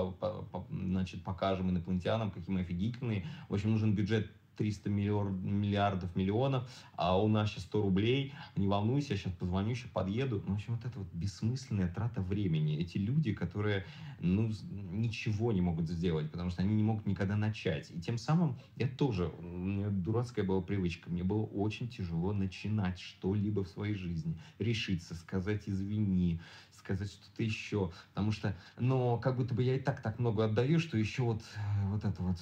значит, 0.71 1.25
покажем 1.25 1.71
инопланетянам, 1.71 2.30
какие 2.30 2.54
мы 2.54 2.61
офигительные. 2.61 3.26
В 3.49 3.54
общем, 3.54 3.73
нужен 3.73 3.95
бюджет 3.95 4.30
300 4.59 4.91
миллиардов, 4.91 6.15
миллионов, 6.17 6.69
а 6.97 7.17
у 7.19 7.29
нас 7.29 7.50
сейчас 7.50 7.62
100 7.65 7.83
рублей, 7.83 8.35
не 8.57 8.67
волнуйся, 8.67 9.12
я 9.12 9.19
сейчас 9.19 9.33
позвоню, 9.33 9.71
еще 9.71 9.87
подъеду. 9.88 10.43
Ну, 10.47 10.53
в 10.53 10.57
общем, 10.57 10.75
вот 10.75 10.85
это 10.85 10.99
вот 10.99 11.09
бессмысленная 11.12 11.88
трата 11.88 12.21
времени. 12.21 12.77
Эти 12.77 12.99
люди, 12.99 13.33
которые, 13.33 13.87
ну, 14.21 14.50
ничего 14.69 15.53
не 15.53 15.61
могут 15.61 15.88
сделать, 15.88 16.31
потому 16.31 16.50
что 16.50 16.62
они 16.62 16.75
не 16.75 16.83
могут 16.83 17.07
никогда 17.07 17.37
начать. 17.37 17.91
И 17.93 18.00
тем 18.00 18.19
самым 18.19 18.59
я 18.77 18.88
тоже, 18.88 19.29
у 19.29 19.43
меня 19.43 19.88
дурацкая 19.91 20.45
была 20.45 20.61
привычка, 20.61 21.09
мне 21.09 21.23
было 21.23 21.45
очень 21.45 21.88
тяжело 21.88 22.33
начинать 22.33 22.99
что-либо 22.99 23.62
в 23.62 23.69
своей 23.69 23.95
жизни, 23.95 24.41
решиться, 24.59 25.15
сказать 25.15 25.69
извини, 25.69 26.41
сказать 26.73 27.11
что-то 27.11 27.43
еще, 27.43 27.93
потому 28.11 28.33
что, 28.33 28.57
но 28.79 29.19
как 29.19 29.37
будто 29.37 29.55
бы 29.55 29.62
я 29.62 29.77
и 29.77 29.79
так 29.81 30.03
так 30.03 30.19
много 30.19 30.45
отдаю, 30.45 30.81
что 30.81 30.99
еще 30.99 31.23
вот, 31.23 31.43
вот 31.87 32.05
это 32.05 32.23
вот 32.23 32.38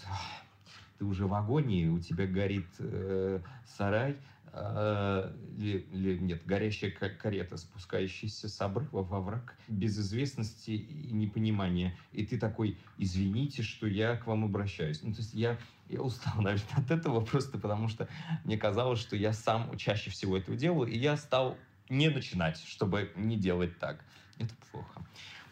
ты 0.98 1.04
уже 1.04 1.26
в 1.26 1.34
агонии, 1.34 1.86
у 1.86 1.98
тебя 1.98 2.26
горит 2.26 2.68
э, 2.78 3.40
сарай, 3.66 4.16
э, 4.52 5.32
или, 5.58 5.78
или 5.92 6.18
нет, 6.18 6.44
горящая 6.46 6.90
карета, 6.90 7.56
спускающаяся 7.56 8.48
с 8.48 8.60
обрыва 8.60 9.02
во 9.02 9.20
враг, 9.20 9.56
без 9.68 9.98
известности 9.98 10.70
и 10.70 11.12
непонимания. 11.12 11.96
И 12.12 12.24
ты 12.26 12.38
такой, 12.38 12.78
извините, 12.98 13.62
что 13.62 13.86
я 13.86 14.16
к 14.16 14.26
вам 14.26 14.44
обращаюсь. 14.44 15.02
Ну, 15.02 15.12
то 15.12 15.18
есть 15.18 15.34
я, 15.34 15.58
я 15.88 16.00
устал, 16.00 16.34
наверное, 16.40 16.76
от 16.76 16.90
этого 16.90 17.20
просто 17.20 17.58
потому, 17.58 17.88
что 17.88 18.08
мне 18.44 18.56
казалось, 18.56 19.00
что 19.00 19.16
я 19.16 19.32
сам 19.32 19.76
чаще 19.76 20.10
всего 20.10 20.36
этого 20.36 20.56
делаю, 20.56 20.90
и 20.90 20.96
я 20.96 21.16
стал 21.16 21.56
не 21.88 22.08
начинать, 22.08 22.58
чтобы 22.58 23.12
не 23.16 23.36
делать 23.36 23.78
так. 23.78 24.04
Это 24.38 24.54
плохо. 24.70 25.04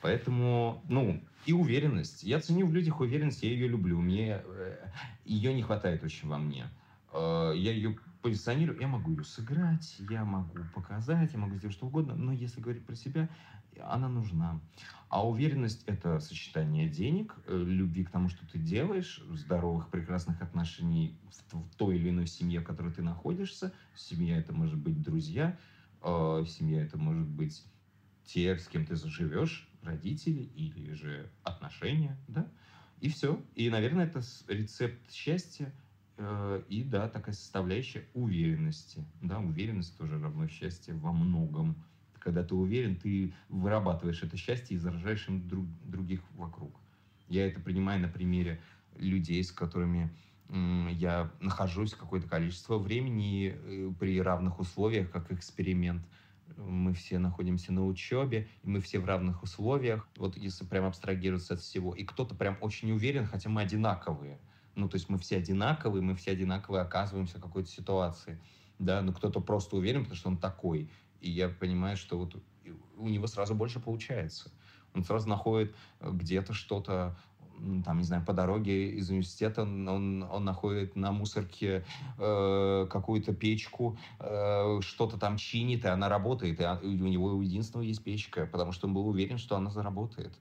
Поэтому, 0.03 0.83
ну, 0.89 1.23
и 1.47 1.53
уверенность. 1.53 2.23
Я 2.23 2.41
ценю 2.41 2.67
в 2.67 2.73
людях 2.73 3.01
уверенность, 3.01 3.43
я 3.43 3.51
ее 3.51 3.69
люблю. 3.69 4.01
Мне 4.01 4.43
э, 4.45 4.77
ее 5.25 5.55
не 5.55 5.63
хватает 5.63 6.03
очень 6.03 6.29
во 6.29 6.39
мне. 6.39 6.67
Э, 7.13 7.53
я 7.55 7.73
ее 7.73 7.99
позиционирую, 8.23 8.81
я 8.81 8.89
могу 8.89 9.13
ее 9.13 9.25
сыграть, 9.25 9.97
я 10.11 10.25
могу 10.25 10.59
показать, 10.75 11.33
я 11.33 11.39
могу 11.39 11.57
сделать 11.57 11.77
что 11.77 11.87
угодно, 11.87 12.15
но 12.15 12.33
если 12.33 12.61
говорить 12.61 12.87
про 12.87 12.95
себя, 12.95 13.29
она 13.83 14.09
нужна. 14.09 14.61
А 15.09 15.29
уверенность– 15.29 15.85
это 15.87 16.19
сочетание 16.21 16.89
денег, 16.89 17.37
э, 17.47 17.57
любви 17.57 18.05
к 18.05 18.11
тому, 18.11 18.29
что 18.29 18.47
ты 18.47 18.59
делаешь, 18.59 19.23
здоровых, 19.31 19.89
прекрасных 19.89 20.41
отношений 20.41 21.19
в 21.53 21.77
той 21.77 21.97
или 21.97 22.11
иной 22.11 22.27
семье, 22.27 22.61
в 22.61 22.65
которой 22.65 22.93
ты 22.93 23.03
находишься. 23.03 23.73
Семья– 23.95 24.37
это 24.39 24.53
может 24.53 24.79
быть 24.79 25.03
друзья, 25.03 25.59
семья– 26.03 26.83
это 26.85 26.99
может 26.99 27.27
быть 27.27 27.65
те, 28.25 28.57
с 28.59 28.67
кем 28.69 28.87
ты 28.87 28.97
заживешь, 28.97 29.69
родители 29.83 30.43
или 30.43 30.95
же 30.95 31.31
отношения, 31.43 32.17
да, 32.29 32.51
и 33.01 33.09
все. 33.09 33.43
И, 33.55 33.69
наверное, 33.69 34.07
это 34.07 34.23
рецепт 34.49 35.11
счастья 35.11 35.73
э, 36.17 36.63
и, 36.69 36.83
да, 36.85 37.09
такая 37.09 37.35
составляющая 37.35 38.07
уверенности, 38.15 39.05
да, 39.21 39.39
уверенность 39.39 39.97
тоже 39.99 40.19
равно 40.19 40.49
счастье 40.49 40.95
во 40.95 41.13
многом. 41.13 41.77
Когда 42.19 42.43
ты 42.43 42.55
уверен, 42.55 42.97
ты 42.97 43.35
вырабатываешь 43.51 44.23
это 44.23 44.37
счастье 44.37 44.77
и 44.77 44.81
заражаешь 44.81 45.29
им 45.29 45.47
друг, 45.47 45.67
других 45.85 46.23
вокруг. 46.33 46.81
Я 47.29 47.47
это 47.47 47.61
принимаю 47.61 48.01
на 48.01 48.09
примере 48.09 48.61
людей, 48.97 49.43
с 49.45 49.53
которыми 49.53 50.11
я 50.49 51.33
нахожусь 51.41 51.95
какое-то 51.95 52.29
количество 52.29 52.79
времени 52.79 53.55
э, 53.55 53.93
при 53.99 54.21
равных 54.21 54.59
условиях, 54.61 55.11
как 55.11 55.31
эксперимент– 55.33 56.07
мы 56.57 56.93
все 56.95 57.19
находимся 57.19 57.73
на 57.73 57.87
учебе, 57.87 58.49
и 58.63 58.69
мы 58.69 58.81
все 58.81 58.99
в 58.99 59.07
равных 59.07 59.43
условиях, 59.43 60.09
вот 60.17 60.37
если 60.37 60.65
прям 60.65 60.85
абстрагироваться 60.85 61.55
от 61.55 61.61
всего. 61.61 61.95
И 61.95 62.05
кто-то 62.05 62.35
прям 62.35 62.57
очень 62.61 62.93
уверен, 62.93 63.27
хотя 63.27 63.49
мы 63.49 63.63
одинаковые. 63.63 64.39
Ну, 64.75 64.89
то 64.89 64.97
есть 64.97 65.09
мы 65.09 65.19
все 65.19 65.39
одинаковые, 65.39 66.03
мы 66.03 66.15
все 66.15 66.33
одинаковые 66.33 66.83
оказываемся 66.83 67.39
в 67.39 67.43
какой-то 67.43 67.69
ситуации. 67.69 68.41
Да, 68.79 69.03
но 69.03 69.13
кто-то 69.13 69.41
просто 69.41 69.77
уверен, 69.77 70.01
потому 70.01 70.17
что 70.17 70.29
он 70.29 70.39
такой. 70.39 70.91
И 71.21 71.31
я 71.31 71.49
понимаю, 71.49 71.97
что 71.97 72.19
вот 72.19 72.43
у 72.97 73.09
него 73.09 73.27
сразу 73.27 73.55
больше 73.55 73.81
получается. 73.81 74.51
Он 74.95 75.05
сразу 75.05 75.29
находит 75.29 75.75
где-то 76.01 76.53
что-то, 76.53 77.17
там, 77.85 77.99
не 77.99 78.05
знаю, 78.05 78.25
по 78.25 78.33
дороге 78.33 78.91
из 78.91 79.11
университета 79.11 79.63
он, 79.63 80.23
он 80.23 80.45
находит 80.45 80.97
на 80.97 81.13
мусорке 81.13 81.85
э, 82.19 82.87
какую-то 82.91 83.35
печку, 83.35 83.97
э, 84.21 84.81
что-то 84.83 85.19
там 85.19 85.37
чинит, 85.37 85.85
и 85.85 85.89
она 85.89 86.09
работает, 86.09 86.61
и, 86.61 86.63
и 86.63 87.03
у 87.03 87.07
него 87.07 87.29
у 87.29 87.43
единственного 87.43 87.87
есть 87.87 88.03
печка, 88.03 88.47
потому 88.47 88.73
что 88.73 88.87
он 88.87 88.95
был 88.95 89.09
уверен, 89.09 89.39
что 89.39 89.57
она 89.57 89.71
заработает. 89.71 90.33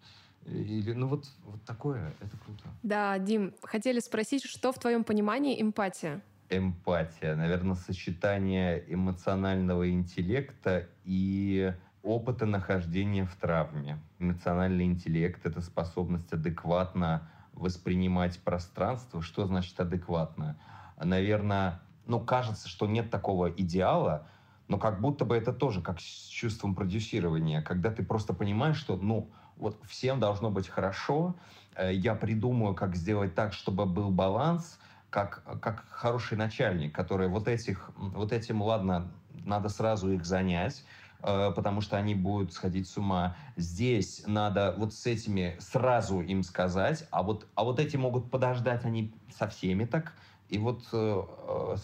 Или, 0.45 0.91
ну 0.93 1.07
вот, 1.07 1.25
вот 1.45 1.63
такое, 1.63 2.13
это 2.19 2.37
круто. 2.37 2.63
Да, 2.83 3.17
Дим, 3.17 3.53
хотели 3.61 3.99
спросить, 3.99 4.43
что 4.43 4.71
в 4.73 4.79
твоем 4.79 5.03
понимании 5.03 5.61
эмпатия? 5.61 6.21
Эмпатия, 6.49 7.35
наверное, 7.35 7.75
сочетание 7.75 8.83
эмоционального 8.87 9.89
интеллекта 9.89 10.89
и 11.05 11.73
опыта 12.03 12.45
нахождения 12.45 13.25
в 13.25 13.35
травме. 13.35 13.97
Эмоциональный 14.19 14.85
интеллект— 14.85 15.43
это 15.45 15.61
способность 15.61 16.31
адекватно 16.31 17.29
воспринимать 17.53 18.39
пространство. 18.39 19.21
Что 19.21 19.45
значит 19.45 19.79
адекватно? 19.79 20.59
Наверное, 21.01 21.79
ну, 22.05 22.19
кажется, 22.19 22.67
что 22.67 22.85
нет 22.87 23.09
такого 23.09 23.49
идеала, 23.49 24.27
но 24.67 24.77
как 24.77 24.99
будто 24.99 25.23
бы 25.25 25.35
это 25.35 25.53
тоже 25.53 25.81
как 25.81 25.99
с 25.99 26.27
чувством 26.27 26.75
продюсирования, 26.75 27.61
когда 27.61 27.89
ты 27.89 28.03
просто 28.03 28.33
понимаешь, 28.33 28.77
что, 28.77 28.97
ну, 28.97 29.31
вот 29.55 29.79
всем 29.87 30.19
должно 30.19 30.49
быть 30.49 30.67
хорошо, 30.67 31.35
э, 31.75 31.93
я 31.93 32.15
придумаю, 32.15 32.75
как 32.75 32.95
сделать 32.95 33.35
так, 33.35 33.53
чтобы 33.53 33.85
был 33.85 34.09
баланс, 34.09 34.79
как, 35.09 35.43
как 35.61 35.85
хороший 35.89 36.37
начальник, 36.37 36.93
который 36.93 37.27
вот 37.27 37.47
этих, 37.47 37.91
вот 37.95 38.33
этим, 38.33 38.61
ладно, 38.61 39.11
надо 39.45 39.69
сразу 39.69 40.11
их 40.11 40.25
занять, 40.25 40.83
потому 41.23 41.81
что 41.81 41.97
они 41.97 42.15
будут 42.15 42.53
сходить 42.53 42.87
с 42.87 42.97
ума. 42.97 43.35
Здесь 43.55 44.23
надо 44.27 44.75
вот 44.77 44.93
с 44.93 45.05
этими 45.05 45.55
сразу 45.59 46.21
им 46.21 46.43
сказать, 46.43 47.07
а 47.11 47.23
вот, 47.23 47.47
а 47.55 47.63
вот 47.63 47.79
эти 47.79 47.95
могут 47.95 48.29
подождать, 48.29 48.83
они 48.85 49.13
со 49.31 49.47
всеми 49.47 49.85
так. 49.85 50.13
И 50.49 50.57
вот 50.57 50.83
э, 50.91 51.21
э 51.47 51.75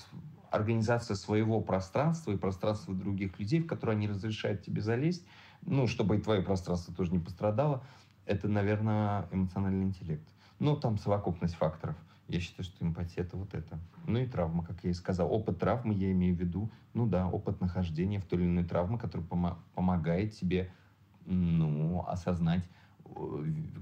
организация 0.51 1.15
своего 1.15 1.61
пространства 1.61 2.31
и 2.31 2.37
пространства 2.37 2.95
других 2.95 3.37
людей, 3.39 3.59
в 3.59 3.67
которое 3.67 3.91
они 3.91 4.07
разрешают 4.07 4.63
тебе 4.63 4.81
залезть, 4.81 5.23
ну, 5.61 5.87
чтобы 5.87 6.17
и 6.17 6.21
твое 6.21 6.41
пространство 6.41 6.93
тоже 6.93 7.11
не 7.11 7.19
пострадало, 7.19 7.83
это, 8.25 8.47
наверное, 8.47 9.27
эмоциональный 9.31 9.85
интеллект. 9.85 10.27
Ну, 10.59 10.75
там 10.75 10.97
совокупность 10.97 11.55
факторов. 11.55 11.95
Я 12.29 12.39
считаю, 12.39 12.63
что 12.63 12.85
эмпатия— 12.85 13.23
это 13.25 13.35
вот 13.37 13.55
это. 13.55 13.79
Ну 14.05 14.19
и 14.19 14.27
травма, 14.27 14.63
как 14.63 14.83
я 14.83 14.91
и 14.91 14.93
сказал. 14.93 15.33
Опыт 15.33 15.57
травмы 15.57 15.95
я 15.95 16.11
имею 16.11 16.35
в 16.35 16.39
виду, 16.39 16.71
ну 16.93 17.07
да, 17.07 17.27
опыт 17.27 17.59
нахождения 17.59 18.19
в 18.19 18.25
той 18.25 18.39
или 18.39 18.45
иной 18.45 18.63
травмы, 18.65 18.99
который 18.99 19.25
пом- 19.25 19.57
помогает 19.73 20.33
тебе, 20.33 20.71
ну, 21.25 22.05
осознать 22.07 22.63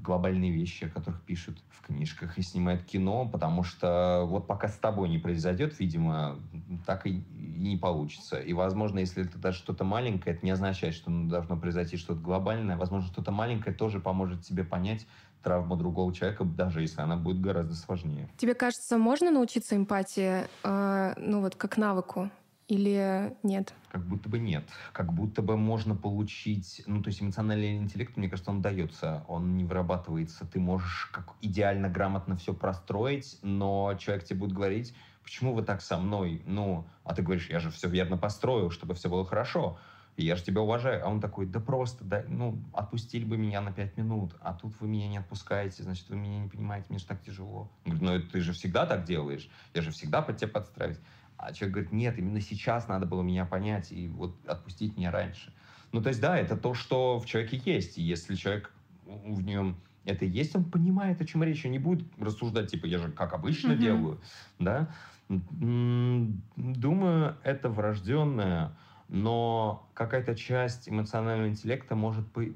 глобальные 0.04 0.52
вещи, 0.52 0.86
о 0.86 0.90
которых 0.90 1.22
пишут 1.24 1.58
в 1.70 1.86
книжках 1.86 2.38
и 2.38 2.42
снимают 2.42 2.84
кино, 2.84 3.28
потому 3.28 3.64
что 3.64 4.26
вот 4.28 4.48
пока 4.48 4.68
с 4.68 4.78
тобой 4.78 5.10
не 5.10 5.18
произойдет, 5.18 5.80
видимо, 5.80 6.40
так 6.86 7.06
и 7.06 7.24
не 7.58 7.78
получится. 7.78 8.40
И, 8.40 8.54
возможно, 8.54 9.00
если 9.00 9.26
это 9.26 9.38
даже 9.38 9.58
что-то 9.58 9.84
маленькое, 9.84 10.36
это 10.36 10.46
не 10.46 10.52
означает, 10.52 10.94
что 10.94 11.12
должно 11.12 11.58
произойти 11.58 11.98
что-то 11.98 12.22
глобальное. 12.22 12.78
Возможно, 12.78 13.08
что-то 13.08 13.32
маленькое 13.32 13.76
тоже 13.76 14.00
поможет 14.00 14.44
тебе 14.44 14.64
понять, 14.64 15.06
травма 15.44 15.78
другого 15.78 16.14
человека, 16.14 16.44
даже 16.44 16.82
если 16.82 17.02
она 17.02 17.16
будет 17.16 17.40
гораздо 17.40 17.76
сложнее. 17.76 18.30
Тебе 18.38 18.54
кажется, 18.54 18.98
можно 18.98 19.32
научиться 19.32 19.76
эмпатии, 19.76 20.46
э, 20.64 21.14
ну 21.18 21.42
вот 21.42 21.56
как 21.56 21.78
навыку? 21.78 22.30
Или 22.68 23.36
нет? 23.44 23.74
Как 23.90 24.06
будто 24.06 24.28
бы 24.30 24.40
нет. 24.40 24.68
Как 24.92 25.14
будто 25.14 25.42
бы 25.42 25.56
можно 25.56 25.96
получить... 25.96 26.84
Ну, 26.86 27.02
то 27.02 27.08
есть 27.08 27.22
эмоциональный 27.22 27.78
интеллект, 27.78 28.18
мне 28.18 28.30
кажется, 28.30 28.52
он 28.52 28.62
дается. 28.62 29.24
Он 29.28 29.56
не 29.56 29.64
вырабатывается. 29.64 30.46
Ты 30.46 30.60
можешь 30.60 31.10
как 31.14 31.34
идеально, 31.42 31.90
грамотно 31.90 32.36
все 32.36 32.54
простроить, 32.54 33.40
но 33.42 33.96
человек 34.00 34.26
тебе 34.26 34.40
будет 34.40 34.54
говорить, 34.54 34.94
почему 35.24 35.54
вы 35.54 35.64
так 35.64 35.82
со 35.82 35.98
мной? 35.98 36.42
Ну, 36.46 36.86
а 37.04 37.14
ты 37.16 37.22
говоришь, 37.22 37.50
я 37.50 37.60
же 37.60 37.72
все 37.72 37.88
верно 37.88 38.18
построил, 38.18 38.70
чтобы 38.70 38.96
все 38.96 39.10
было 39.10 39.26
хорошо. 39.26 39.80
Я 40.18 40.36
же 40.36 40.44
тебя 40.44 40.62
уважаю. 40.62 41.06
А 41.06 41.10
он 41.10 41.22
такой, 41.22 41.46
да 41.46 41.60
просто, 41.60 42.04
да, 42.04 42.24
ну, 42.28 42.60
отпустили 42.74 43.24
бы 43.24 43.38
меня 43.38 43.62
на 43.62 43.72
пять 43.72 43.96
минут, 43.98 44.36
а 44.42 44.54
тут 44.54 44.74
вы 44.82 44.88
меня 44.88 45.08
не 45.08 45.18
отпускаете, 45.20 45.84
значит, 45.84 46.10
вы 46.10 46.16
меня 46.16 46.40
не 46.40 46.50
понимаете, 46.50 46.88
мне 46.90 46.98
же 46.98 47.06
так 47.06 47.22
тяжело. 47.22 47.70
Он 47.86 47.98
говорит, 47.98 48.26
ну, 48.26 48.32
ты 48.32 48.42
же 48.42 48.52
всегда 48.52 48.88
так 48.88 49.06
делаешь, 49.06 49.48
я 49.76 49.82
же 49.84 49.92
всегда 49.92 50.24
под 50.24 50.38
тебя 50.38 50.50
подстраиваюсь. 50.50 51.00
А 51.38 51.54
человек 51.54 51.74
говорит, 51.74 51.94
нет, 51.94 52.18
именно 52.18 52.42
сейчас 52.42 52.88
надо 52.88 53.06
было 53.06 53.22
меня 53.22 53.46
понять 53.46 53.92
и 53.92 54.08
вот 54.08 54.36
отпустить 54.48 54.98
меня 54.98 55.12
раньше. 55.12 55.54
Ну, 55.92 56.02
то 56.02 56.10
есть, 56.10 56.20
да, 56.20 56.38
это 56.38 56.58
то, 56.58 56.74
что 56.74 57.20
в 57.20 57.26
человеке 57.26 57.62
есть. 57.64 57.98
И 57.98 58.02
если 58.02 58.36
человек 58.36 58.74
в 59.06 59.42
нем 59.42 59.78
это 60.04 60.26
есть, 60.26 60.56
он 60.56 60.66
понимает, 60.66 61.22
о 61.22 61.26
чем 61.26 61.44
речь. 61.44 61.66
Он 61.66 61.72
не 61.72 61.80
будет 61.80 62.08
рассуждать, 62.20 62.72
типа, 62.72 62.86
я 62.86 62.98
же 62.98 63.12
как 63.12 63.34
обычно 63.34 63.74
mm-hmm. 63.74 63.78
делаю. 63.78 64.22
Да? 64.58 64.90
Думаю, 65.30 67.38
это 67.44 67.70
врожденное, 67.70 68.76
но 69.10 69.90
какая-то 69.94 70.36
часть 70.36 70.90
эмоционального 70.90 71.50
интеллекта 71.50 71.96
может 71.96 72.30
быть 72.32 72.56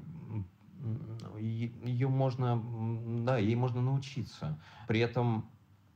ее 1.38 2.08
можно, 2.08 2.60
да, 3.24 3.38
ей 3.38 3.54
можно 3.54 3.80
научиться. 3.80 4.58
При 4.88 5.00
этом 5.00 5.48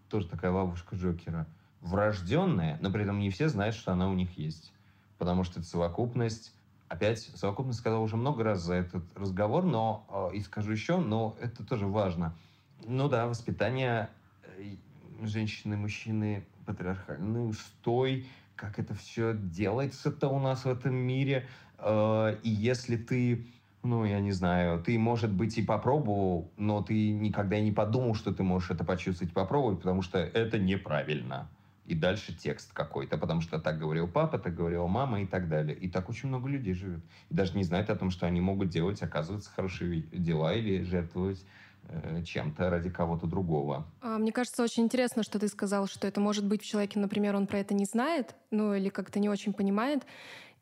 тоже 0.08 0.28
такая 0.28 0.52
ловушка 0.52 0.96
Джокера 0.96 1.46
врожденная, 1.80 2.78
но 2.80 2.90
при 2.90 3.02
этом 3.02 3.18
не 3.18 3.30
все 3.30 3.49
знают, 3.49 3.75
что 3.75 3.92
она 3.92 4.09
у 4.09 4.14
них 4.14 4.37
есть. 4.38 4.73
Потому 5.18 5.45
что 5.45 5.61
это 5.61 5.68
совокупность 5.68 6.52
Опять 6.88 7.18
совокупность 7.21 7.80
сказал 7.80 8.02
уже 8.02 8.16
много 8.16 8.45
раз 8.45 8.62
за 8.62 8.75
этот 8.75 9.02
разговор, 9.16 9.64
но 9.64 10.30
э, 10.33 10.37
и 10.37 10.40
скажу 10.40 10.71
еще, 10.71 10.99
но 10.99 11.37
это 11.40 11.64
тоже 11.64 11.87
важно. 11.87 12.37
Ну 12.85 13.09
да, 13.09 13.26
воспитание 13.26 14.09
э, 14.56 14.76
женщины, 15.23 15.76
мужчины, 15.76 16.47
патриархальный 16.64 17.49
устой, 17.49 18.26
как 18.54 18.78
это 18.78 18.95
все 18.95 19.35
делается-то 19.35 20.28
у 20.28 20.38
нас 20.38 20.64
в 20.64 20.68
этом 20.68 20.95
мире. 20.95 21.49
Э, 21.78 22.37
и 22.45 22.50
если 22.50 22.97
ты, 22.97 23.49
ну, 23.83 24.04
я 24.04 24.21
не 24.21 24.30
знаю, 24.30 24.80
ты, 24.80 24.97
может 24.97 25.33
быть, 25.33 25.59
и 25.59 25.62
попробовал, 25.62 26.52
но 26.56 26.83
ты 26.83 27.11
никогда 27.11 27.59
не 27.59 27.73
подумал, 27.73 28.14
что 28.14 28.33
ты 28.33 28.45
можешь 28.45 28.71
это 28.71 28.85
почувствовать, 28.85 29.35
попробовать, 29.35 29.78
потому 29.78 30.02
что 30.02 30.18
это 30.18 30.56
неправильно 30.56 31.49
и 31.86 31.94
дальше 31.94 32.34
текст 32.34 32.72
какой-то, 32.72 33.16
потому 33.16 33.40
что 33.40 33.58
так 33.58 33.78
говорил 33.78 34.08
папа, 34.08 34.38
так 34.38 34.54
говорила 34.54 34.86
мама 34.86 35.22
и 35.22 35.26
так 35.26 35.48
далее. 35.48 35.76
И 35.76 35.88
так 35.88 36.08
очень 36.08 36.28
много 36.28 36.48
людей 36.48 36.74
живет. 36.74 37.00
И 37.30 37.34
даже 37.34 37.56
не 37.56 37.64
знают 37.64 37.90
о 37.90 37.96
том, 37.96 38.10
что 38.10 38.26
они 38.26 38.40
могут 38.40 38.68
делать, 38.68 39.02
оказывается, 39.02 39.50
хорошие 39.50 40.02
дела 40.12 40.54
или 40.54 40.82
жертвовать 40.82 41.44
э, 41.88 42.22
чем-то 42.24 42.70
ради 42.70 42.90
кого-то 42.90 43.26
другого. 43.26 43.86
А, 44.00 44.18
мне 44.18 44.32
кажется, 44.32 44.62
очень 44.62 44.84
интересно, 44.84 45.22
что 45.22 45.38
ты 45.38 45.48
сказал, 45.48 45.86
что 45.86 46.06
это 46.06 46.20
может 46.20 46.44
быть 46.44 46.62
в 46.62 46.66
человеке, 46.66 46.98
например, 46.98 47.36
он 47.36 47.46
про 47.46 47.58
это 47.58 47.74
не 47.74 47.84
знает, 47.84 48.34
ну 48.50 48.74
или 48.74 48.88
как-то 48.88 49.20
не 49.20 49.28
очень 49.28 49.52
понимает. 49.52 50.04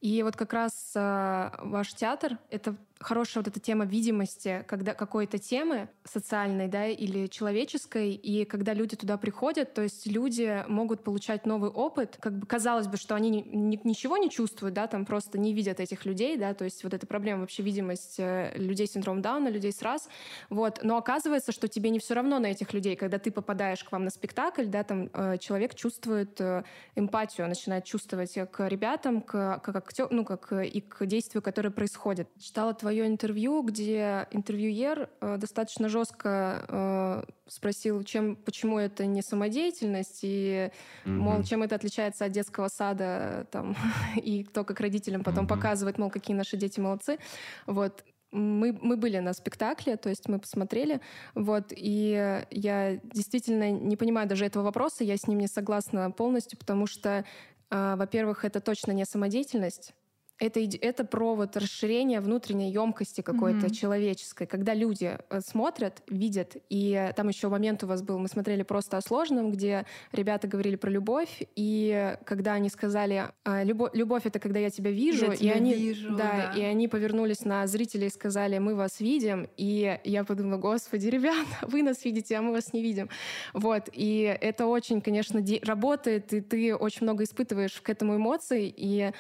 И 0.01 0.23
вот 0.23 0.37
как 0.37 0.53
раз 0.53 0.93
э, 0.95 1.51
ваш 1.61 1.95
театр— 1.95 2.39
это 2.51 2.77
хорошая 3.01 3.43
вот 3.43 3.49
эта 3.49 3.61
тема 3.61 3.85
видимости, 3.85 4.65
когда 4.69 4.95
какой-то 4.95 5.39
темы 5.39 5.89
социальной, 6.05 6.69
да, 6.69 6.87
или 6.87 7.27
человеческой, 7.27 8.13
и 8.13 8.45
когда 8.45 8.73
люди 8.73 8.97
туда 8.97 9.17
приходят, 9.19 9.75
то 9.75 9.83
есть 9.83 10.07
люди 10.07 10.65
могут 10.69 11.03
получать 11.03 11.45
новый 11.45 11.71
опыт, 11.71 12.17
как 12.21 12.39
бы 12.39 12.47
казалось 12.47 12.87
бы, 12.87 12.97
что 12.97 13.15
они 13.15 13.31
ни, 13.31 13.41
ни, 13.43 13.81
ничего 13.85 14.17
не 14.17 14.31
чувствуют, 14.31 14.75
да, 14.75 14.87
там 14.87 15.05
просто 15.05 15.39
не 15.39 15.53
видят 15.53 15.81
этих 15.81 16.07
людей, 16.07 16.37
да, 16.37 16.55
то 16.55 16.65
есть 16.65 16.85
вот 16.85 16.95
эта 16.95 17.07
проблема 17.07 17.41
вообще 17.41 17.63
видимость 17.63 18.17
э, 18.19 18.53
людей 18.57 18.87
с 18.87 18.93
синдромом 18.93 19.23
Дауна, 19.23 19.49
людей 19.49 19.73
с 19.73 19.83
раз, 19.83 20.09
вот, 20.49 20.81
но 20.83 20.97
оказывается, 20.97 21.53
что 21.53 21.69
тебе 21.69 21.91
не 21.91 21.99
все 21.99 22.15
равно 22.15 22.39
на 22.39 22.47
этих 22.47 22.73
людей, 22.73 22.97
когда 22.97 23.19
ты 23.19 23.31
попадаешь 23.31 23.83
к 23.83 23.91
вам 23.93 24.05
на 24.05 24.11
спектакль, 24.11 24.67
да, 24.67 24.85
там 24.85 25.11
э, 25.13 25.39
человек 25.39 25.75
чувствует 25.75 26.41
э, 26.41 26.63
эмпатию, 26.95 27.49
начинает 27.49 27.85
чувствовать 27.85 28.35
к 28.51 28.69
ребятам, 28.69 29.21
к, 29.21 29.59
как 29.59 29.77
актер, 29.77 30.09
ну, 30.11 30.25
как 30.25 30.53
и 30.53 30.81
к 30.81 31.07
действию, 31.07 31.43
которое 31.43 31.71
происходит. 31.71 32.29
Читала 32.39 32.73
твое 32.85 33.07
интервью, 33.07 33.63
где 33.63 34.29
интервьюер 34.31 35.09
э, 35.23 35.39
достаточно 35.39 35.89
жестко 35.89 36.67
э, 36.69 37.23
спросил, 37.47 38.03
чем, 38.05 38.37
почему 38.37 38.79
это 38.79 39.07
не 39.07 39.23
самодеятельность, 39.23 40.19
и, 40.21 40.71
mm-hmm. 41.07 41.11
мол, 41.11 41.43
чем 41.45 41.63
это 41.63 41.77
отличается 41.77 42.27
от 42.27 42.33
детского 42.33 42.69
сада, 42.69 43.47
там, 43.51 43.75
и 44.17 44.45
кто 44.45 44.65
как 44.65 44.81
родителям 44.81 45.25
потом 45.25 45.47
mm-hmm. 45.47 45.49
показывает, 45.49 45.97
мол, 45.97 46.11
какие 46.11 46.37
наши 46.37 46.59
дети 46.59 46.79
молодцы. 46.79 47.19
Вот 47.67 48.05
мы, 48.33 48.79
мы 48.83 48.99
были 48.99 49.19
на 49.19 49.33
спектакле, 49.33 49.97
то 49.97 50.11
есть 50.11 50.29
мы 50.29 50.39
посмотрели, 50.39 51.01
вот, 51.35 51.73
и 51.75 52.45
я 52.51 53.01
действительно 53.03 53.71
не 53.71 53.97
понимаю 53.97 54.29
даже 54.29 54.45
этого 54.45 54.63
вопроса, 54.63 55.05
я 55.05 55.17
с 55.17 55.27
ним 55.27 55.39
не 55.39 55.49
согласна 55.49 56.11
полностью, 56.11 56.59
потому 56.59 56.87
что, 56.87 57.25
э, 57.71 57.95
во-первых, 57.97 58.45
это 58.45 58.61
точно 58.61 58.93
не 58.93 59.07
самодеятельность, 59.07 59.95
это, 60.39 60.61
это 60.61 61.05
про 61.05 61.35
вот 61.35 61.57
расширение 61.57 62.21
внутренней 62.21 62.71
емкости 62.73 63.21
какой-то 63.21 63.67
mm-hmm. 63.67 63.75
человеческой, 63.75 64.47
когда 64.47 64.75
люди 64.75 65.17
э, 65.31 65.41
смотрят, 65.41 66.03
видят, 66.09 66.57
и 66.69 67.13
там 67.15 67.29
еще 67.29 67.49
момент 67.49 67.85
у 67.85 67.87
вас 67.87 68.03
был, 68.03 68.19
мы 68.19 68.29
смотрели 68.29 68.63
просто 68.63 68.97
о 68.97 69.01
сложном, 69.01 69.53
где 69.53 69.87
ребята 70.13 70.49
говорили 70.49 70.75
про 70.75 70.91
любовь, 70.91 71.43
и 71.55 72.17
когда 72.25 72.55
они 72.55 72.69
сказали, 72.69 73.29
«А, 73.45 73.63
любовь, 73.63 73.93
любовь 73.95 74.23
это 74.27 74.41
когда 74.41 74.59
я 74.59 74.71
тебя 74.71 74.91
вижу, 74.91 75.27
я 75.27 75.35
и 75.35 75.37
тебя 75.37 75.53
они, 75.55 75.75
вижу, 75.75 76.17
да, 76.17 76.53
да, 76.53 76.59
и 76.59 76.63
они 76.63 76.89
повернулись 76.89 77.45
на 77.45 77.67
зрителей 77.69 78.09
и 78.09 78.11
сказали, 78.11 78.59
мы 78.59 78.75
вас 78.75 78.99
видим, 78.99 79.49
и 79.57 79.99
я 80.03 80.25
подумала, 80.25 80.59
господи, 80.59 81.07
ребята, 81.07 81.47
вы 81.63 81.83
нас 81.83 82.05
видите, 82.05 82.37
а 82.37 82.43
мы 82.43 82.51
вас 82.51 82.73
не 82.73 82.83
видим, 82.83 83.09
вот, 83.53 83.89
и 83.93 84.37
это 84.41 84.67
очень, 84.67 85.01
конечно, 85.01 85.45
работает, 85.63 86.33
и 86.33 86.41
ты 86.41 86.75
очень 86.75 87.05
много 87.05 87.23
испытываешь 87.23 87.81
к 87.81 87.89
этому 87.89 88.17
эмоций, 88.17 88.73
и 88.77 89.13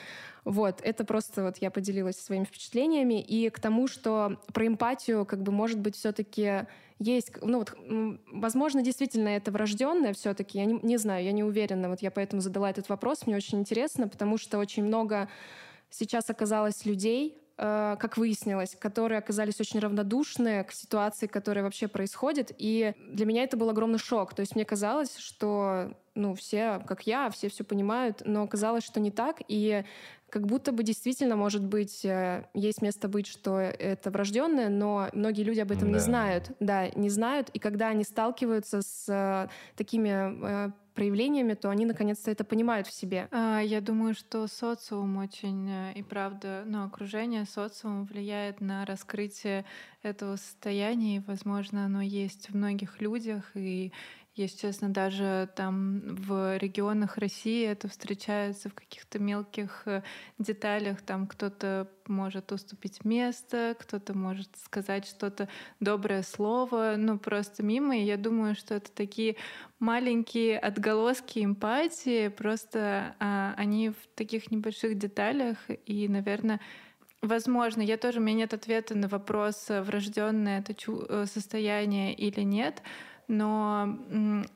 вот, 0.45 0.81
это 0.83 1.05
просто 1.05 1.43
вот 1.43 1.59
я 1.59 1.71
поделилась 1.71 2.17
своими 2.21 2.45
впечатлениями. 2.45 3.21
И 3.23 3.49
к 3.51 3.59
тому, 3.59 3.89
что 3.89 4.39
про 4.53 4.67
эмпатию, 4.67 5.25
как 5.25 5.43
бы, 5.43 5.53
может 5.53 5.81
быть, 5.81 5.97
все-таки 5.97 6.67
есть, 6.99 7.33
ну 7.43 7.59
вот, 7.59 7.77
возможно, 8.31 8.83
действительно 8.83 9.29
это 9.29 9.51
врожденное 9.51 10.13
все-таки. 10.13 10.59
Я 10.59 10.67
не, 10.67 10.79
не 10.83 10.97
знаю, 10.99 11.25
я 11.25 11.33
не 11.33 11.43
уверена. 11.43 11.89
Вот 11.89 12.03
я 12.03 12.11
поэтому 12.11 12.43
задала 12.43 12.71
этот 12.71 12.89
вопрос. 12.89 13.27
Мне 13.27 13.37
очень 13.37 13.59
интересно, 13.59 14.07
потому 14.07 14.37
что 14.37 14.59
очень 14.59 14.85
много 14.85 15.29
сейчас 15.91 16.29
оказалось 16.29 16.85
людей, 16.85 17.39
как 17.57 18.17
выяснилось, 18.17 18.77
которые 18.79 19.19
оказались 19.19 19.61
очень 19.61 19.79
равнодушны 19.79 20.65
к 20.65 20.73
ситуации, 20.73 21.27
которая 21.27 21.65
вообще 21.65 21.87
происходит. 21.87 22.53
И 22.59 22.95
для 23.11 23.27
меня 23.27 23.45
это 23.45 23.57
был 23.57 23.71
огромный 23.71 23.99
шок. 23.99 24.35
То 24.35 24.41
есть 24.41 24.57
мне 24.57 24.65
казалось, 24.65 25.17
что 25.19 25.95
ну, 26.15 26.35
все, 26.35 26.83
как 26.87 27.07
я, 27.07 27.31
все 27.31 27.49
все 27.49 27.65
понимают, 27.65 28.23
но 28.25 28.43
оказалось, 28.43 28.85
что 28.85 29.01
не 29.01 29.11
так. 29.11 29.41
И 29.49 29.85
как 30.31 30.47
будто 30.47 30.73
бы 30.73 30.83
действительно, 30.83 31.37
может 31.37 31.65
быть, 31.65 32.05
э, 32.05 32.45
есть 32.55 32.83
место 32.83 33.09
быть, 33.09 33.27
что 33.27 33.61
это 33.61 34.11
врожденное, 34.11 34.69
но 34.69 35.09
многие 35.13 35.43
люди 35.43 35.61
об 35.61 35.71
этом 35.71 35.89
да. 35.89 35.95
не 35.95 35.99
знают. 36.01 36.51
Да, 36.59 36.89
не 36.91 37.09
знают. 37.09 37.51
И 37.51 37.59
когда 37.59 37.89
они 37.89 38.03
сталкиваются 38.03 38.83
с 38.83 39.07
э, 39.09 39.49
такими 39.77 40.67
э, 40.67 40.71
проявлениями, 40.95 41.55
то 41.55 41.71
они 41.71 41.85
наконец-то 41.87 42.31
это 42.31 42.45
понимают 42.45 42.87
в 42.87 42.93
себе. 42.93 43.29
А, 43.31 43.61
я 43.61 43.81
думаю, 43.81 44.15
что 44.15 44.47
социум 44.47 45.17
очень 45.19 45.69
и 45.95 46.03
правда, 46.03 46.63
ну, 46.67 46.85
окружение 46.85 47.45
социум 47.45 48.05
влияет 48.05 48.61
на 48.61 48.85
раскрытие 48.87 49.65
этого 50.03 50.37
состояния, 50.37 51.17
и, 51.17 51.23
возможно, 51.27 51.85
оно 51.85 52.01
есть 52.01 52.51
в 52.51 52.57
многих 52.57 53.01
людях, 53.01 53.51
и 53.55 53.93
если 54.37 54.59
честно, 54.59 54.89
даже 54.89 55.49
там 55.55 56.01
в 56.01 56.57
регионах 56.59 57.19
России 57.19 57.65
это 57.65 57.89
встречается 57.89 58.69
в 58.69 58.75
каких-то 58.75 59.21
мелких 59.21 59.83
э, 59.87 60.03
деталях. 60.39 61.03
Там 61.03 61.29
кто-то 61.29 61.89
может 62.09 62.51
уступить 62.51 63.05
место, 63.05 63.77
кто-то 63.79 64.13
может 64.13 64.49
сказать 64.57 65.07
что-то 65.07 65.49
доброе 65.79 66.23
слово, 66.23 66.95
ну 66.99 67.17
просто 67.17 67.63
мимо. 67.63 67.97
И 67.97 68.03
я 68.03 68.17
думаю, 68.17 68.57
что 68.57 68.75
это 68.75 68.91
такие 68.91 69.37
маленькие 69.79 70.59
отголоски 70.59 71.45
эмпатии, 71.45 72.27
просто 72.27 73.15
а, 73.21 73.55
они 73.57 73.91
в 73.91 74.17
таких 74.17 74.51
небольших 74.51 74.99
деталях. 74.99 75.59
И, 75.87 76.09
наверное, 76.09 76.61
Возможно, 77.23 77.81
я 77.81 77.97
тоже, 77.97 78.21
у 78.21 78.23
меня 78.23 78.41
нет 78.41 78.53
ответа 78.53 78.95
на 78.95 79.09
вопрос, 79.09 79.71
э, 79.71 79.81
врожденное 79.81 80.61
это 80.61 80.75
э, 80.75 81.25
состояние 81.25 82.13
или 82.13 82.43
нет 82.43 82.83
но, 83.29 83.99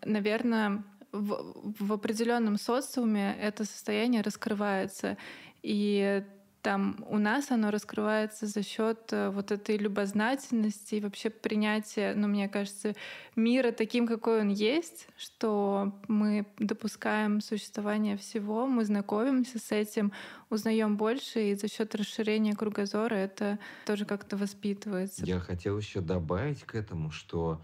наверное, 0.04 0.83
в, 1.12 1.54
в 1.81 1.92
определенном 1.92 2.59
социуме 2.59 3.37
это 3.40 3.64
состояние 3.64 4.22
раскрывается. 4.22 5.16
И 5.62 6.22
там 6.62 6.96
у 7.09 7.18
нас 7.18 7.50
оно 7.50 7.70
раскрывается 7.70 8.46
за 8.46 8.62
счет 8.62 8.98
э, 9.12 9.31
вот 9.31 9.52
этой 9.52 9.76
любознательности 9.76 10.96
и 10.96 11.00
вообще 11.00 11.31
принятия, 11.31 12.14
ну, 12.14 12.26
мне 12.26 12.48
кажется, 12.48 12.94
мира 13.37 13.70
таким, 13.70 14.07
какой 14.07 14.40
он 14.40 14.48
есть, 14.48 15.07
что 15.16 15.98
мы 16.09 16.46
допускаем 16.59 17.40
существование 17.40 18.16
всего, 18.16 18.66
мы 18.66 18.85
знакомимся 18.85 19.59
с 19.59 19.70
этим, 19.70 20.12
узнаем 20.50 20.96
больше, 20.96 21.50
и 21.50 21.54
за 21.54 21.68
счет 21.68 21.94
расширения 21.94 22.54
кругозора 22.54 23.14
это 23.14 23.59
тоже 23.87 24.04
как-то 24.04 24.37
воспитывается. 24.37 25.24
Я 25.24 25.38
хотел 25.38 25.78
еще 25.78 26.00
добавить 26.00 26.64
к 26.64 26.74
этому, 26.74 27.11
что 27.12 27.62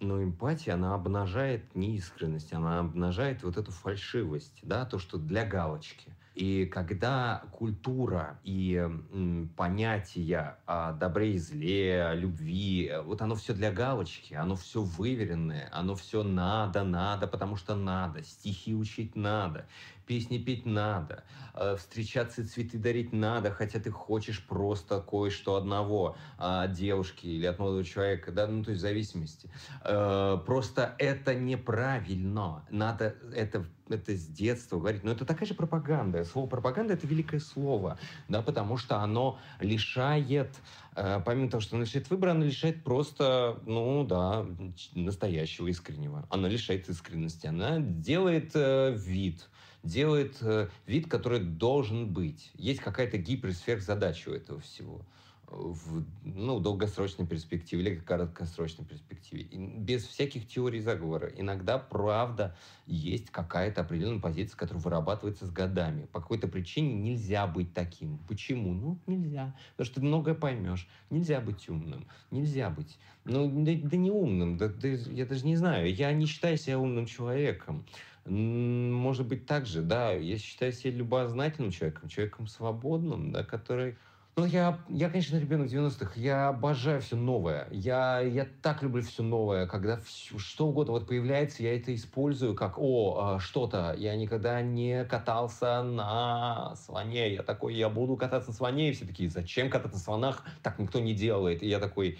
но 0.00 0.22
эмпатия, 0.22 0.74
она 0.74 0.94
обнажает 0.94 1.74
неискренность, 1.74 2.52
она 2.52 2.80
обнажает 2.80 3.42
вот 3.42 3.56
эту 3.56 3.70
фальшивость, 3.70 4.60
да, 4.62 4.84
то, 4.84 4.98
что 4.98 5.18
для 5.18 5.44
галочки. 5.44 6.12
И 6.34 6.66
когда 6.66 7.44
культура 7.50 8.38
и 8.44 8.74
м, 8.74 9.50
понятия 9.56 10.58
о 10.66 10.92
добре 10.92 11.32
и 11.34 11.38
зле, 11.38 12.04
о 12.04 12.14
любви, 12.14 12.92
вот 13.04 13.22
оно 13.22 13.34
все 13.36 13.54
для 13.54 13.72
галочки, 13.72 14.34
оно 14.34 14.54
все 14.54 14.82
выверенное, 14.82 15.70
оно 15.72 15.94
все 15.94 16.22
надо, 16.22 16.84
надо, 16.84 17.26
потому 17.26 17.56
что 17.56 17.74
надо, 17.74 18.22
стихи 18.22 18.74
учить 18.74 19.16
надо, 19.16 19.66
песни 20.06 20.38
петь 20.38 20.66
надо, 20.66 21.24
э, 21.54 21.76
встречаться 21.76 22.42
и 22.42 22.44
цветы 22.44 22.78
дарить 22.78 23.12
надо, 23.12 23.50
хотя 23.50 23.80
ты 23.80 23.90
хочешь 23.90 24.44
просто 24.46 25.00
кое-что 25.00 25.56
одного 25.56 26.16
от 26.38 26.72
девушки 26.72 27.26
или 27.26 27.46
от 27.46 27.58
молодого 27.58 27.84
человека, 27.84 28.32
да, 28.32 28.46
ну 28.46 28.64
то 28.64 28.70
есть 28.70 28.80
в 28.80 28.82
зависимости. 28.82 29.50
Э, 29.84 30.38
просто 30.44 30.94
это 30.98 31.34
неправильно. 31.34 32.64
Надо 32.70 33.16
это 33.34 33.66
это 33.88 34.16
с 34.16 34.26
детства 34.26 34.78
говорить. 34.78 35.04
Но 35.04 35.12
это 35.12 35.24
такая 35.24 35.46
же 35.46 35.54
пропаганда. 35.54 36.24
Слово 36.24 36.48
пропаганда 36.48 36.94
это 36.94 37.06
великое 37.06 37.40
слово, 37.40 37.98
да, 38.28 38.42
потому 38.42 38.76
что 38.76 38.98
оно 38.98 39.38
лишает, 39.60 40.54
э, 40.94 41.20
помимо 41.24 41.50
того, 41.50 41.60
что 41.60 41.76
оно 41.76 41.84
лишает 41.84 42.10
выбора, 42.10 42.32
оно 42.32 42.44
лишает 42.44 42.82
просто, 42.82 43.60
ну 43.66 44.04
да, 44.04 44.46
настоящего, 44.94 45.68
искреннего. 45.68 46.26
Оно 46.30 46.48
лишает 46.48 46.88
искренности. 46.88 47.46
Она 47.46 47.78
делает 47.78 48.52
э, 48.54 48.94
вид, 48.96 49.48
делает 49.86 50.36
э, 50.40 50.68
вид, 50.86 51.08
который 51.08 51.40
должен 51.40 52.12
быть. 52.12 52.50
Есть 52.54 52.80
какая-то 52.80 53.18
гиперсверхзадача 53.18 54.30
у 54.30 54.34
этого 54.34 54.60
всего 54.60 55.02
в 55.48 56.04
ну, 56.24 56.58
долгосрочной 56.60 57.26
перспективе 57.26 57.82
или 57.82 57.94
краткосрочной 57.96 58.84
перспективе. 58.84 59.42
И 59.42 59.56
без 59.56 60.04
всяких 60.04 60.46
теорий 60.48 60.80
заговора. 60.80 61.28
Иногда, 61.36 61.78
правда, 61.78 62.56
есть 62.86 63.30
какая-то 63.30 63.82
определенная 63.82 64.20
позиция, 64.20 64.56
которая 64.56 64.82
вырабатывается 64.82 65.46
с 65.46 65.50
годами. 65.50 66.06
По 66.06 66.20
какой-то 66.20 66.48
причине 66.48 66.94
нельзя 66.94 67.46
быть 67.46 67.72
таким. 67.72 68.18
Почему? 68.28 68.72
Ну, 68.74 68.98
нельзя. 69.06 69.54
Потому 69.72 69.86
что 69.86 70.00
ты 70.00 70.06
многое 70.06 70.34
поймешь. 70.34 70.88
Нельзя 71.10 71.40
быть 71.40 71.68
умным. 71.68 72.06
Нельзя 72.30 72.70
быть. 72.70 72.98
Ну, 73.24 73.48
да, 73.64 73.72
да 73.82 73.96
не 73.96 74.10
умным. 74.10 74.56
Да, 74.56 74.68
да, 74.68 74.88
я 74.88 75.26
даже 75.26 75.46
не 75.46 75.56
знаю. 75.56 75.94
Я 75.94 76.12
не 76.12 76.26
считаю 76.26 76.56
себя 76.56 76.78
умным 76.78 77.06
человеком. 77.06 77.86
Может 78.26 79.26
быть, 79.26 79.46
так 79.46 79.66
же, 79.66 79.82
да. 79.82 80.12
Я 80.12 80.38
считаю 80.38 80.72
себя 80.72 80.92
любознательным 80.92 81.70
человеком, 81.70 82.08
человеком 82.08 82.46
свободным, 82.46 83.32
да, 83.32 83.44
который... 83.44 83.96
Ну, 84.38 84.44
я, 84.44 84.78
я, 84.90 85.08
конечно, 85.08 85.38
ребенок 85.38 85.68
90-х. 85.68 86.12
Я 86.16 86.48
обожаю 86.48 87.00
все 87.00 87.16
новое. 87.16 87.68
Я, 87.70 88.20
я 88.20 88.46
так 88.60 88.82
люблю 88.82 89.02
все 89.02 89.22
новое. 89.22 89.66
Когда 89.66 89.96
все, 89.96 90.38
что 90.38 90.66
угодно 90.66 90.92
вот 90.92 91.06
появляется, 91.06 91.62
я 91.62 91.74
это 91.74 91.94
использую 91.94 92.54
как, 92.54 92.78
о, 92.78 93.16
а, 93.18 93.40
что-то. 93.40 93.94
Я 93.96 94.14
никогда 94.14 94.60
не 94.60 95.06
катался 95.06 95.82
на 95.82 96.74
слоне. 96.76 97.32
Я 97.32 97.42
такой, 97.42 97.74
я 97.74 97.88
буду 97.88 98.16
кататься 98.16 98.50
на 98.50 98.56
слоне. 98.56 98.90
И 98.90 98.92
все 98.92 99.06
такие, 99.06 99.30
зачем 99.30 99.70
кататься 99.70 99.96
на 99.96 100.04
слонах? 100.04 100.44
Так 100.62 100.78
никто 100.78 101.00
не 101.00 101.14
делает. 101.14 101.62
И 101.62 101.68
я 101.68 101.78
такой, 101.78 102.18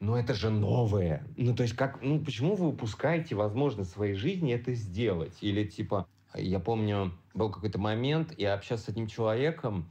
но 0.00 0.18
это 0.18 0.34
же 0.34 0.50
новое. 0.50 1.26
Ну, 1.36 1.54
то 1.54 1.62
есть, 1.62 1.74
как, 1.74 2.02
ну, 2.02 2.20
почему 2.20 2.54
вы 2.54 2.68
упускаете 2.68 3.34
возможность 3.34 3.90
своей 3.90 4.14
жизни 4.14 4.52
это 4.52 4.74
сделать? 4.74 5.38
Или, 5.40 5.64
типа, 5.64 6.06
я 6.34 6.60
помню, 6.60 7.12
был 7.34 7.50
какой-то 7.50 7.78
момент, 7.78 8.34
я 8.38 8.54
общался 8.54 8.84
с 8.84 8.88
одним 8.90 9.06
человеком, 9.06 9.90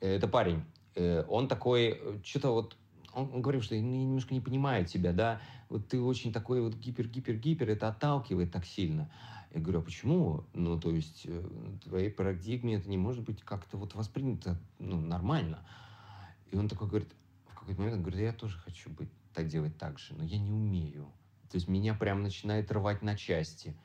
э, 0.00 0.16
это 0.16 0.26
парень, 0.26 0.64
э, 0.96 1.24
он 1.28 1.46
такой, 1.46 1.98
э, 2.00 2.18
что-то 2.24 2.50
вот, 2.50 2.76
он, 3.12 3.42
говорил, 3.42 3.62
что 3.62 3.76
я 3.76 3.80
немножко 3.80 4.34
не 4.34 4.40
понимаю 4.40 4.86
тебя, 4.86 5.12
да, 5.12 5.40
вот 5.68 5.86
ты 5.86 6.00
очень 6.00 6.32
такой 6.32 6.60
вот 6.60 6.74
гипер-гипер-гипер, 6.74 7.70
это 7.70 7.88
отталкивает 7.88 8.50
так 8.50 8.64
сильно. 8.64 9.10
Я 9.52 9.60
говорю, 9.60 9.80
а 9.80 9.82
почему? 9.82 10.44
Ну, 10.52 10.80
то 10.80 10.90
есть, 10.90 11.26
в 11.26 11.78
твоей 11.78 12.10
парадигме 12.10 12.74
это 12.74 12.88
не 12.90 12.98
может 12.98 13.22
быть 13.22 13.40
как-то 13.42 13.76
вот 13.76 13.94
воспринято 13.94 14.60
ну, 14.80 15.00
нормально. 15.00 15.64
И 16.50 16.56
он 16.56 16.68
такой 16.68 16.88
говорит, 16.88 17.14
в 17.46 17.54
какой-то 17.54 17.80
момент, 17.80 17.98
он 17.98 18.02
говорит, 18.02 18.20
я 18.20 18.32
тоже 18.32 18.58
хочу 18.58 18.90
быть 18.90 19.10
так 19.34 19.48
делать 19.48 19.76
так 19.76 19.98
же, 19.98 20.14
но 20.14 20.24
я 20.24 20.38
не 20.38 20.52
умею. 20.52 21.12
То 21.50 21.56
есть 21.56 21.68
меня 21.68 21.94
прям 21.94 22.22
начинает 22.22 22.70
рвать 22.72 23.02
на 23.02 23.16
части. 23.16 23.76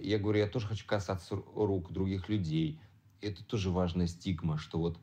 Я 0.00 0.18
говорю, 0.18 0.38
я 0.38 0.46
тоже 0.46 0.66
хочу 0.66 0.86
касаться 0.86 1.36
рук 1.54 1.92
других 1.92 2.28
людей. 2.28 2.80
Это 3.20 3.44
тоже 3.44 3.70
важная 3.70 4.06
стигма, 4.06 4.58
что 4.58 4.78
вот 4.78 4.98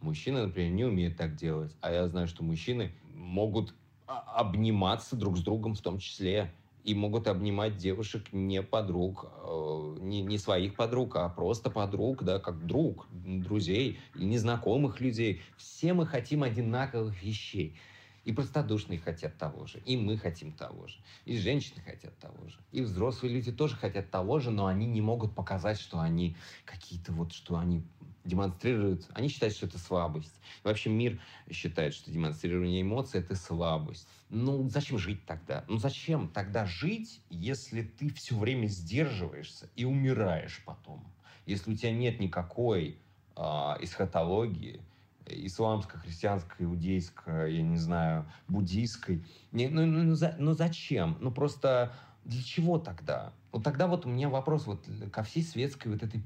мужчины, 0.00 0.46
например, 0.46 0.72
не 0.72 0.84
умеют 0.84 1.16
так 1.16 1.36
делать, 1.36 1.76
а 1.80 1.90
я 1.92 2.08
знаю, 2.08 2.26
что 2.26 2.44
мужчины 2.44 2.92
могут 3.12 3.74
обниматься 4.06 5.16
друг 5.16 5.36
с 5.38 5.42
другом 5.42 5.74
в 5.74 5.80
том 5.80 5.98
числе 5.98 6.52
и 6.84 6.94
могут 6.94 7.28
обнимать 7.28 7.76
девушек 7.76 8.32
не 8.32 8.62
подруг, 8.62 9.30
э, 9.44 9.96
не, 10.00 10.22
не 10.22 10.38
своих 10.38 10.76
подруг, 10.76 11.16
а 11.16 11.28
просто 11.28 11.70
подруг, 11.70 12.22
да, 12.24 12.38
как 12.38 12.66
друг, 12.66 13.06
друзей, 13.10 13.98
незнакомых 14.14 15.00
людей. 15.00 15.42
Все 15.56 15.92
мы 15.92 16.06
хотим 16.06 16.42
одинаковых 16.42 17.22
вещей. 17.22 17.78
И 18.30 18.32
простодушные 18.32 19.00
хотят 19.00 19.36
того 19.38 19.66
же, 19.66 19.80
и 19.84 19.96
мы 19.96 20.16
хотим 20.16 20.52
того 20.52 20.86
же, 20.86 21.00
и 21.24 21.36
женщины 21.36 21.82
хотят 21.84 22.16
того 22.20 22.46
же, 22.46 22.60
и 22.70 22.80
взрослые 22.80 23.34
люди 23.34 23.50
тоже 23.50 23.74
хотят 23.74 24.08
того 24.12 24.38
же, 24.38 24.52
но 24.52 24.66
они 24.66 24.86
не 24.86 25.00
могут 25.00 25.34
показать, 25.34 25.80
что 25.80 25.98
они 25.98 26.36
какие-то 26.64 27.10
вот, 27.10 27.32
что 27.32 27.58
они 27.58 27.82
демонстрируют, 28.24 29.08
они 29.14 29.26
считают, 29.26 29.56
что 29.56 29.66
это 29.66 29.78
слабость. 29.78 30.40
И 30.62 30.68
вообще 30.68 30.90
мир 30.90 31.20
считает, 31.50 31.92
что 31.92 32.12
демонстрирование 32.12 32.82
эмоций– 32.82 33.18
это 33.20 33.34
слабость. 33.34 34.06
Ну, 34.28 34.68
зачем 34.68 34.96
жить 34.96 35.26
тогда? 35.26 35.64
Ну, 35.66 35.78
зачем 35.78 36.28
тогда 36.28 36.66
жить, 36.66 37.20
если 37.30 37.82
ты 37.82 38.14
все 38.14 38.38
время 38.38 38.68
сдерживаешься 38.68 39.68
и 39.74 39.84
умираешь 39.84 40.62
потом? 40.64 41.04
Если 41.46 41.72
у 41.72 41.74
тебя 41.74 41.90
нет 41.90 42.20
никакой 42.20 42.96
э, 43.34 43.40
эсхатологии, 43.80 44.80
исламской, 45.32 46.00
христианской, 46.00 46.66
иудейской, 46.66 47.54
я 47.54 47.62
не 47.62 47.78
знаю, 47.78 48.26
буддийской. 48.48 49.24
Не, 49.52 49.68
ну, 49.68 49.86
ну, 49.86 50.02
ну, 50.02 50.14
за, 50.14 50.36
ну 50.38 50.54
зачем? 50.54 51.16
Ну 51.20 51.30
просто 51.30 51.92
для 52.24 52.42
чего 52.42 52.78
тогда? 52.78 53.32
Вот 53.52 53.64
тогда 53.64 53.86
вот 53.86 54.06
у 54.06 54.08
меня 54.08 54.28
вопрос 54.28 54.66
вот 54.66 54.86
ко 55.12 55.22
всей 55.22 55.42
светской 55.42 55.88
вот 55.88 56.02
этой 56.02 56.22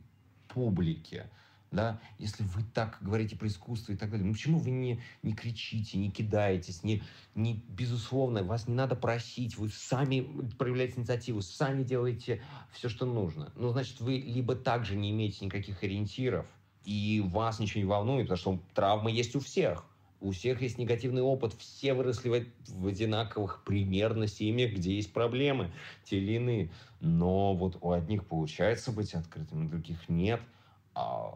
публике. 0.48 1.26
Да, 1.70 1.98
если 2.18 2.44
вы 2.44 2.62
так 2.72 2.98
говорите 3.00 3.34
про 3.34 3.48
искусство 3.48 3.90
и 3.90 3.96
так 3.96 4.08
далее, 4.08 4.24
ну 4.24 4.32
почему 4.32 4.60
вы 4.60 4.70
не, 4.70 5.00
не 5.24 5.32
кричите, 5.32 5.98
не 5.98 6.08
кидаетесь, 6.08 6.84
не, 6.84 7.02
не, 7.34 7.64
безусловно, 7.68 8.44
вас 8.44 8.68
не 8.68 8.74
надо 8.74 8.94
просить, 8.94 9.58
вы 9.58 9.70
сами 9.70 10.20
проявляете 10.56 11.00
инициативу, 11.00 11.42
сами 11.42 11.82
делаете 11.82 12.42
все, 12.70 12.88
что 12.88 13.06
нужно. 13.06 13.50
Ну, 13.56 13.70
значит, 13.70 14.00
вы 14.00 14.18
либо 14.18 14.54
также 14.54 14.94
не 14.94 15.10
имеете 15.10 15.44
никаких 15.44 15.82
ориентиров, 15.82 16.46
и 16.85 17.23
вас 17.25 17.59
ничего 17.59 17.81
не 17.81 17.87
волнует, 17.87 18.29
потому 18.29 18.38
что 18.38 18.75
травмы 18.75 19.11
есть 19.11 19.35
у 19.35 19.40
всех. 19.40 19.85
У 20.20 20.31
всех 20.31 20.62
есть 20.62 20.79
негативный 20.79 21.20
опыт, 21.20 21.53
все 21.55 21.92
выросли 21.92 22.49
в, 22.66 22.87
одинаковых 22.87 23.62
примерно 23.64 24.27
семьях, 24.27 24.73
где 24.73 24.94
есть 24.94 25.12
проблемы, 25.12 25.70
те 26.05 26.16
или 26.18 26.33
иные. 26.35 26.70
Но 27.01 27.55
вот 27.55 27.77
у 27.83 27.92
одних 27.92 28.27
получается 28.27 28.90
быть 28.90 29.12
открытыми, 29.12 29.66
у 29.66 29.68
других 29.68 30.09
нет. 30.09 30.40
А 30.94 31.35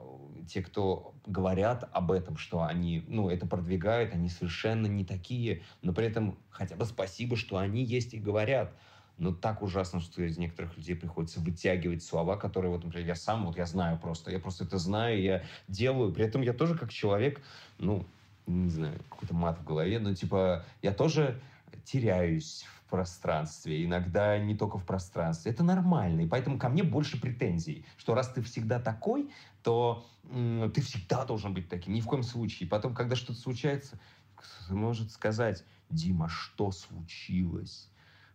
те, 0.49 0.63
кто 0.63 1.15
говорят 1.27 1.89
об 1.93 2.13
этом, 2.13 2.37
что 2.39 2.63
они, 2.63 3.05
ну, 3.09 3.29
это 3.29 3.45
продвигают, 3.45 4.15
они 4.15 4.29
совершенно 4.29 4.87
не 4.87 5.05
такие, 5.05 5.63
но 5.83 5.93
при 5.93 6.07
этом 6.07 6.39
хотя 6.49 6.77
бы 6.77 6.85
спасибо, 6.85 7.37
что 7.37 7.59
они 7.59 7.83
есть 7.83 8.15
и 8.15 8.19
говорят 8.19 8.73
но 9.19 9.33
так 9.33 9.63
ужасно, 9.63 10.01
что 10.01 10.23
из 10.23 10.39
некоторых 10.39 10.77
людей 10.77 10.95
приходится 10.97 11.41
вытягивать 11.41 12.03
слова, 12.03 12.37
которые, 12.37 12.71
вот, 12.71 12.85
например, 12.85 13.07
я 13.09 13.15
сам, 13.17 13.47
вот 13.47 13.57
я 13.57 13.67
знаю 13.67 13.99
просто, 13.99 14.31
я 14.31 14.39
просто 14.39 14.65
это 14.65 14.79
знаю, 14.79 15.21
я 15.21 15.45
делаю, 15.67 16.13
при 16.13 16.25
этом 16.25 16.43
я 16.43 16.53
тоже 16.53 16.77
как 16.79 16.91
человек, 16.91 17.43
ну, 17.79 18.07
не 18.47 18.71
знаю, 18.71 18.99
какой-то 19.11 19.35
мат 19.35 19.59
в 19.59 19.65
голове, 19.65 19.99
но 19.99 20.15
типа 20.15 20.65
я 20.83 20.93
тоже 20.93 21.41
теряюсь 21.85 22.65
в 22.87 22.91
пространстве, 22.91 23.85
иногда 23.85 24.39
не 24.39 24.57
только 24.57 24.79
в 24.79 24.87
пространстве. 24.87 25.53
Это 25.53 25.63
нормально, 25.63 26.23
и 26.23 26.27
поэтому 26.29 26.59
ко 26.59 26.69
мне 26.69 26.83
больше 26.83 27.21
претензий, 27.21 27.85
что 27.97 28.15
раз 28.15 28.29
ты 28.33 28.43
всегда 28.43 28.81
такой, 28.81 29.31
то 29.63 30.07
м- 30.25 30.71
ты 30.73 30.81
всегда 30.81 31.25
должен 31.27 31.53
быть 31.53 31.69
таким, 31.69 31.93
ни 31.93 32.01
в 32.01 32.07
коем 32.07 32.23
случае. 32.23 32.67
И 32.67 32.71
потом, 32.71 32.95
когда 32.95 33.17
что-то 33.17 33.39
случается, 33.39 33.99
кто-то 34.37 34.75
может 34.75 35.11
сказать, 35.11 35.65
Дима, 35.91 36.29
что 36.29 36.71
случилось? 36.71 37.88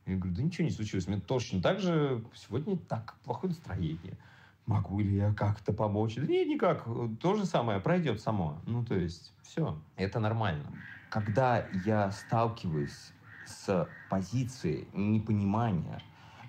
Я 0.06 0.18
говорю, 0.18 0.36
да 0.36 0.44
ничего 0.44 0.66
не 0.66 0.72
случилось. 0.72 1.08
Мне 1.08 1.20
точно 1.20 1.62
так 1.62 1.80
же 1.80 2.24
сегодня 2.36 2.78
так, 2.78 3.16
плохое 3.24 3.50
настроение. 3.52 4.18
могу 4.66 5.00
ли 5.00 5.16
я 5.16 5.34
как-то 5.34 5.74
помочь? 5.74 6.16
Да 6.16 6.26
нет, 6.26 6.48
никак. 6.48 6.86
То 7.22 7.36
же 7.36 7.46
самое 7.46 7.80
пройдет 7.80 8.22
само. 8.22 8.62
Ну, 8.66 8.84
то 8.84 8.96
есть, 8.96 9.34
все. 9.44 9.78
Это 9.96 10.20
нормально. 10.20 10.66
Когда 11.10 11.68
я 11.86 12.12
сталкиваюсь 12.12 13.14
с 13.46 13.88
позицией 14.10 14.88
непонимания, 14.94 16.02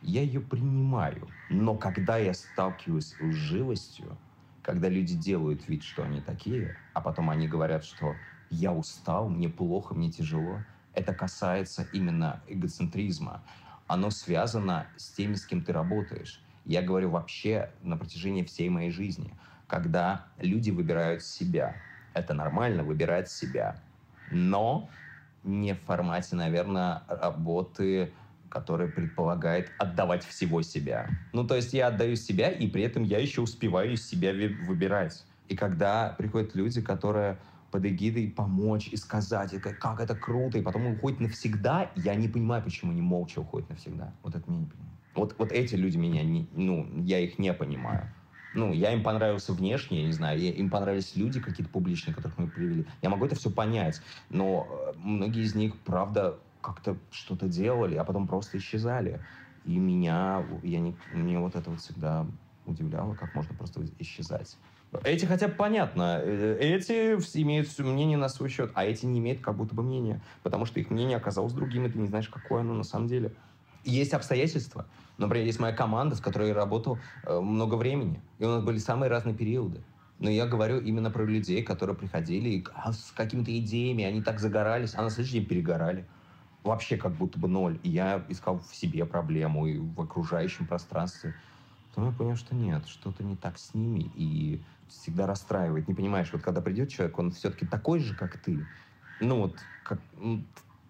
я 0.02 0.22
ее 0.22 0.40
принимаю. 0.40 1.28
Но 1.50 1.76
когда 1.76 2.18
я 2.18 2.34
сталкиваюсь 2.34 3.14
с 3.14 3.20
лживостью, 3.20 4.16
когда 4.62 4.88
люди 4.88 5.14
делают 5.14 5.68
вид, 5.68 5.82
что 5.82 6.02
они 6.02 6.20
такие, 6.20 6.76
а 6.92 7.00
потом 7.00 7.30
они 7.30 7.46
говорят, 7.46 7.84
что 7.84 8.16
я 8.50 8.72
устал, 8.72 9.28
мне 9.28 9.48
плохо, 9.48 9.94
мне 9.94 10.10
тяжело, 10.10 10.60
это 10.94 11.14
касается 11.14 11.87
именно 11.92 12.40
эгоцентризма. 12.48 13.42
Оно 13.87 14.11
связано 14.11 14.87
с 14.96 15.11
теми, 15.11 15.35
с 15.35 15.44
кем 15.44 15.62
ты 15.62 15.72
работаешь. 15.72 16.40
Я 16.64 16.83
говорю 16.83 17.11
вообще 17.11 17.70
на 17.83 17.96
протяжении 17.96 18.42
всей 18.42 18.68
моей 18.70 18.90
жизни. 18.90 19.35
Когда 19.66 20.26
люди 20.38 20.70
выбирают 20.70 21.22
себя, 21.22 21.76
это 22.14 22.33
нормально, 22.33 22.85
выбирать 22.85 23.30
себя. 23.30 23.76
Но 24.30 24.88
не 25.42 25.74
в 25.74 25.80
формате, 25.80 26.37
наверное, 26.37 27.02
работы, 27.09 28.12
которая 28.48 28.88
предполагает 28.88 29.70
отдавать 29.78 30.24
всего 30.24 30.62
себя. 30.62 31.09
Ну, 31.33 31.46
то 31.46 31.57
есть 31.57 31.74
я 31.74 31.88
отдаю 31.88 32.16
себя, 32.16 32.48
и 32.48 32.66
при 32.66 32.83
этом 32.83 33.02
я 33.02 33.18
еще 33.18 33.42
успеваю 33.42 33.96
себя 33.96 34.33
выбирать. 34.66 35.24
И 35.48 35.57
когда 35.57 36.14
приходят 36.16 36.54
люди, 36.54 36.80
которые 36.80 37.37
под 37.74 37.84
эгидой 37.87 38.28
помочь 38.28 38.87
и 38.92 38.96
сказать, 38.96 39.50
как 39.80 39.98
это 39.98 40.14
круто, 40.14 40.58
и 40.58 40.62
потом 40.62 40.87
уходит 40.87 41.18
навсегда, 41.18 41.90
я 41.96 42.14
не 42.14 42.28
понимаю, 42.28 42.62
почему 42.62 42.92
они 42.92 43.02
молча 43.02 43.40
уходят 43.40 43.68
навсегда. 43.68 44.12
Вот 44.22 44.37
это 44.37 44.48
меня 44.48 44.60
не 44.60 44.66
понимаю. 44.66 44.90
Вот, 45.16 45.34
вот 45.38 45.50
эти 45.50 45.74
люди 45.74 45.96
меня, 45.96 46.22
не, 46.22 46.46
ну, 46.52 46.87
я 47.02 47.18
их 47.18 47.37
не 47.40 47.52
понимаю. 47.52 48.08
Ну, 48.54 48.72
я 48.72 48.92
им 48.92 49.02
понравился 49.02 49.52
внешне, 49.52 50.02
я 50.02 50.06
не 50.06 50.12
знаю, 50.12 50.38
я, 50.38 50.52
им 50.52 50.70
понравились 50.70 51.16
люди 51.16 51.40
какие-то 51.40 51.68
публичные, 51.72 52.14
которых 52.14 52.38
мы 52.38 52.46
привели. 52.46 52.87
Я 53.02 53.10
могу 53.10 53.26
это 53.26 53.34
все 53.34 53.50
понять, 53.50 54.00
но 54.30 54.68
э, 54.70 54.92
многие 54.96 55.42
из 55.42 55.56
них, 55.56 55.76
правда, 55.78 56.38
как-то 56.60 56.96
что-то 57.10 57.48
делали, 57.48 57.96
а 57.96 58.04
потом 58.04 58.28
просто 58.28 58.56
исчезали. 58.58 59.18
И 59.64 59.76
меня, 59.76 60.46
я 60.62 60.78
не, 60.78 60.94
мне 61.12 61.40
вот 61.40 61.56
это 61.56 61.70
вот 61.70 61.80
всегда 61.80 62.24
удивляло, 62.66 63.16
как 63.16 63.34
можно 63.34 63.52
просто 63.56 63.84
исчезать. 63.98 64.56
Эти 65.02 65.24
хотя 65.24 65.48
бы 65.48 65.54
понятно. 65.54 66.20
Э, 66.22 66.57
эти 66.61 67.14
имеют 67.42 67.76
мнение 67.78 68.16
на 68.16 68.28
свой 68.28 68.48
счет, 68.48 68.70
а 68.74 68.85
эти 68.85 69.07
не 69.07 69.18
имеют 69.18 69.40
как 69.40 69.57
будто 69.57 69.74
бы 69.74 69.83
мнения, 69.83 70.20
потому 70.42 70.66
что 70.66 70.78
их 70.80 70.90
мнение 70.90 71.16
оказалось 71.16 71.52
другим, 71.52 71.87
и 71.87 71.90
ты 71.90 71.98
не 71.98 72.07
знаешь, 72.07 72.28
какое 72.28 72.61
оно 72.61 72.74
на 72.74 72.85
самом 72.85 73.09
деле. 73.09 73.33
Есть 73.85 74.14
обстоятельства. 74.14 74.87
Например, 75.18 75.46
есть 75.46 75.61
моя 75.61 75.74
команда, 75.74 76.16
с 76.16 76.20
которой 76.20 76.48
я 76.48 76.54
работал 76.54 76.98
э, 77.24 77.38
много 77.38 77.74
времени, 77.74 78.20
и 78.38 78.44
у 78.44 78.48
нас 78.48 78.62
были 78.62 78.78
самые 78.78 79.11
разные 79.11 79.35
периоды. 79.35 79.80
Но 80.18 80.30
я 80.30 80.46
говорю 80.46 80.80
именно 80.80 81.11
про 81.11 81.24
людей, 81.24 81.62
которые 81.62 81.96
приходили 81.96 82.48
и, 82.48 82.66
а, 82.74 82.92
с 82.92 83.12
какими-то 83.14 83.57
идеями, 83.59 84.04
они 84.04 84.22
так 84.22 84.40
загорались, 84.40 84.94
а 84.94 85.02
на 85.02 85.11
следующий 85.11 85.40
день 85.40 85.46
перегорали. 85.46 86.07
Вообще 86.62 86.96
как 86.96 87.12
будто 87.12 87.38
бы 87.38 87.48
ноль. 87.48 87.78
И 87.83 87.90
я 87.90 88.24
искал 88.28 88.61
в 88.61 88.74
себе 88.74 89.04
проблему 89.04 89.66
и 89.66 89.78
в 89.78 90.00
окружающем 90.00 90.66
пространстве. 90.66 91.35
Потом 91.94 92.11
я 92.11 92.16
понял, 92.16 92.35
что 92.35 92.57
нет, 92.57 92.88
что-то 92.88 93.22
не 93.22 93.37
так 93.37 93.57
с 93.57 93.72
ними. 93.72 94.00
И 94.00 94.64
всегда 94.88 95.28
расстраивает. 95.28 95.87
Не 95.87 95.94
понимаешь, 95.94 96.33
вот 96.33 96.42
когда 96.42 96.61
придет 96.61 96.88
человек, 96.88 97.16
он 97.18 97.30
все-таки 97.30 97.66
такой 97.66 98.00
же, 98.00 98.16
как 98.16 98.37
ты. 98.37 98.66
Ну 99.20 99.42
вот, 99.42 99.61
как, 99.85 100.00
ну, 100.16 100.44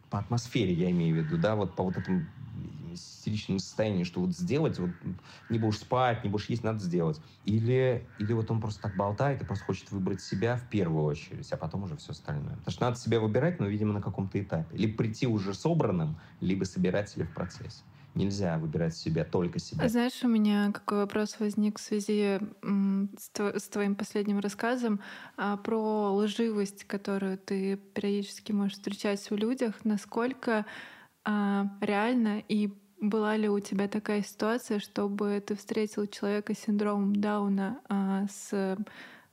по 0.08 0.18
атмосфере 0.18 0.72
я 0.72 0.90
имею 0.90 1.20
в 1.20 1.24
виду, 1.26 1.36
да, 1.36 1.56
вот 1.56 1.76
по 1.76 1.82
вот 1.82 1.98
этому 1.98 2.26
истеричному 2.94 3.58
состоянию, 3.58 4.06
что 4.06 4.20
вот 4.20 4.34
сделать, 4.34 4.78
вот 4.78 4.92
не 5.50 5.58
будешь 5.58 5.80
спать, 5.80 6.24
не 6.24 6.30
будешь 6.30 6.48
есть, 6.48 6.64
надо 6.64 6.78
сделать. 6.78 7.20
Или, 7.44 8.08
или 8.16 8.32
вот 8.32 8.50
он 8.50 8.62
просто 8.62 8.80
так 8.80 8.96
болтает 8.96 9.42
и 9.42 9.44
просто 9.44 9.64
хочет 9.66 9.90
выбрать 9.90 10.22
себя 10.22 10.56
в 10.56 10.70
первую 10.70 11.04
очередь, 11.04 11.52
а 11.52 11.58
потом 11.58 11.82
уже 11.82 11.96
все 11.96 12.12
остальное. 12.12 12.56
Потому 12.56 12.72
что 12.72 12.84
надо 12.84 12.96
себя 12.96 13.20
выбирать, 13.20 13.60
но, 13.60 13.66
видимо, 13.66 13.92
на 13.92 14.00
каком-то 14.00 14.40
этапе. 14.40 14.74
Либо 14.74 14.96
прийти 14.96 15.26
уже 15.26 15.52
собранным, 15.52 16.18
либо 16.40 16.64
собирать 16.64 17.10
себя 17.10 17.26
в 17.26 17.32
процессе. 17.32 17.84
Нельзя 18.14 18.58
выбирать 18.58 18.94
себя, 18.94 19.24
только 19.24 19.58
себя. 19.58 19.88
Знаешь, 19.88 20.22
у 20.22 20.28
меня 20.28 20.70
какой 20.72 20.98
вопрос 20.98 21.36
возник 21.40 21.78
в 21.78 21.82
связи 21.82 22.38
с 22.62 23.68
твоим 23.68 23.96
последним 23.96 24.38
рассказом 24.38 25.00
а, 25.36 25.56
про 25.56 26.12
лживость, 26.12 26.84
которую 26.84 27.38
ты 27.38 27.76
периодически 27.76 28.52
можешь 28.52 28.74
встречать 28.74 29.28
в 29.28 29.34
людях. 29.34 29.84
Насколько 29.84 30.64
а, 31.24 31.66
реально 31.80 32.42
и 32.48 32.72
была 33.00 33.36
ли 33.36 33.48
у 33.48 33.58
тебя 33.58 33.88
такая 33.88 34.22
ситуация, 34.22 34.78
чтобы 34.78 35.42
ты 35.44 35.56
встретил 35.56 36.06
человека 36.06 36.54
с 36.54 36.60
синдромом 36.60 37.16
Дауна 37.16 37.80
а, 37.88 38.26
с 38.28 38.78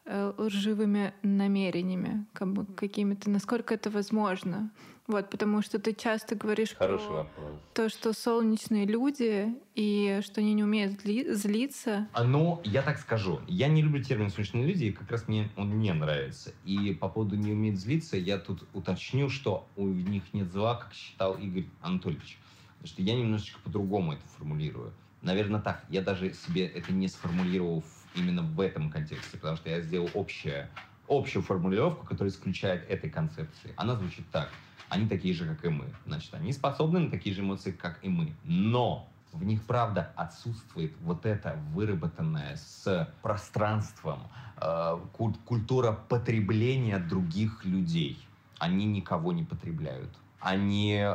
э, 0.06 0.34
лживыми 0.38 1.14
намерениями, 1.22 2.26
как 2.34 2.52
бы 2.54 2.66
какими-то, 2.66 3.30
насколько 3.30 3.74
это 3.74 3.90
возможно? 3.90 4.72
Вот, 5.12 5.30
потому 5.30 5.62
что 5.62 5.78
ты 5.78 5.94
часто 5.94 6.36
говоришь 6.36 6.74
Хороший 6.74 7.08
про 7.08 7.14
вопрос. 7.16 7.60
то, 7.74 7.90
что 7.90 8.14
солнечные 8.14 8.86
люди 8.86 9.54
и 9.76 10.22
что 10.24 10.40
они 10.40 10.54
не 10.54 10.64
умеют 10.64 11.04
зли- 11.04 11.34
злиться. 11.34 12.08
А, 12.14 12.24
ну, 12.24 12.62
я 12.64 12.82
так 12.82 12.98
скажу. 12.98 13.42
Я 13.46 13.68
не 13.68 13.82
люблю 13.82 14.02
термин 14.02 14.30
солнечные 14.30 14.66
люди, 14.66 14.86
и 14.86 14.92
как 14.94 15.12
раз 15.12 15.28
мне 15.28 15.50
он 15.58 15.80
не 15.80 15.92
нравится. 15.94 16.54
И 16.64 16.94
по 16.94 17.10
поводу 17.10 17.36
не 17.36 17.52
умеют 17.52 17.78
злиться, 17.78 18.16
я 18.16 18.38
тут 18.38 18.64
уточню, 18.74 19.30
что 19.30 19.68
у 19.76 19.86
них 19.86 20.24
нет 20.34 20.50
зла, 20.50 20.76
как 20.76 20.94
считал 20.94 21.34
Игорь 21.34 21.66
Анатольевич. 21.82 22.38
Потому 22.78 22.88
что 22.88 23.02
я 23.02 23.14
немножечко 23.14 23.60
по-другому 23.60 24.14
это 24.14 24.22
формулирую. 24.38 24.94
Наверное, 25.22 25.60
так. 25.60 25.84
Я 25.90 26.02
даже 26.02 26.34
себе 26.34 26.68
это 26.68 26.94
не 26.94 27.10
сформулировал 27.10 27.84
именно 28.16 28.44
в 28.44 28.62
этом 28.62 28.90
контексте, 28.90 29.36
потому 29.38 29.58
что 29.58 29.70
я 29.70 29.82
сделал 29.82 30.10
общее, 30.14 30.70
общую 31.10 31.44
формулировку, 31.44 32.06
которая 32.06 32.32
исключает 32.32 32.90
этой 32.90 33.10
концепции. 33.10 33.74
Она 33.76 33.98
звучит 33.98 34.26
так– 34.32 34.50
они 34.92 35.08
такие 35.08 35.34
же, 35.34 35.46
как 35.46 35.64
и 35.64 35.70
мы. 35.70 35.86
Значит, 36.06 36.34
они 36.34 36.52
способны 36.52 37.00
на 37.00 37.10
такие 37.10 37.34
же 37.34 37.42
эмоции, 37.42 37.72
как 37.72 38.04
и 38.04 38.10
мы. 38.10 38.36
Но 38.44 39.10
в 39.32 39.42
них, 39.46 39.64
правда, 39.64 40.12
отсутствует 40.18 40.94
вот 41.00 41.26
это 41.26 41.58
выработанное 41.74 42.58
с 42.58 43.10
пространством 43.22 44.20
э, 44.58 45.00
культура 45.46 45.94
потребления 45.94 47.00
других 47.00 47.64
людей. 47.64 48.20
Они 48.60 48.86
никого 48.86 49.32
не 49.32 49.44
потребляют. 49.46 50.14
Они, 50.42 51.08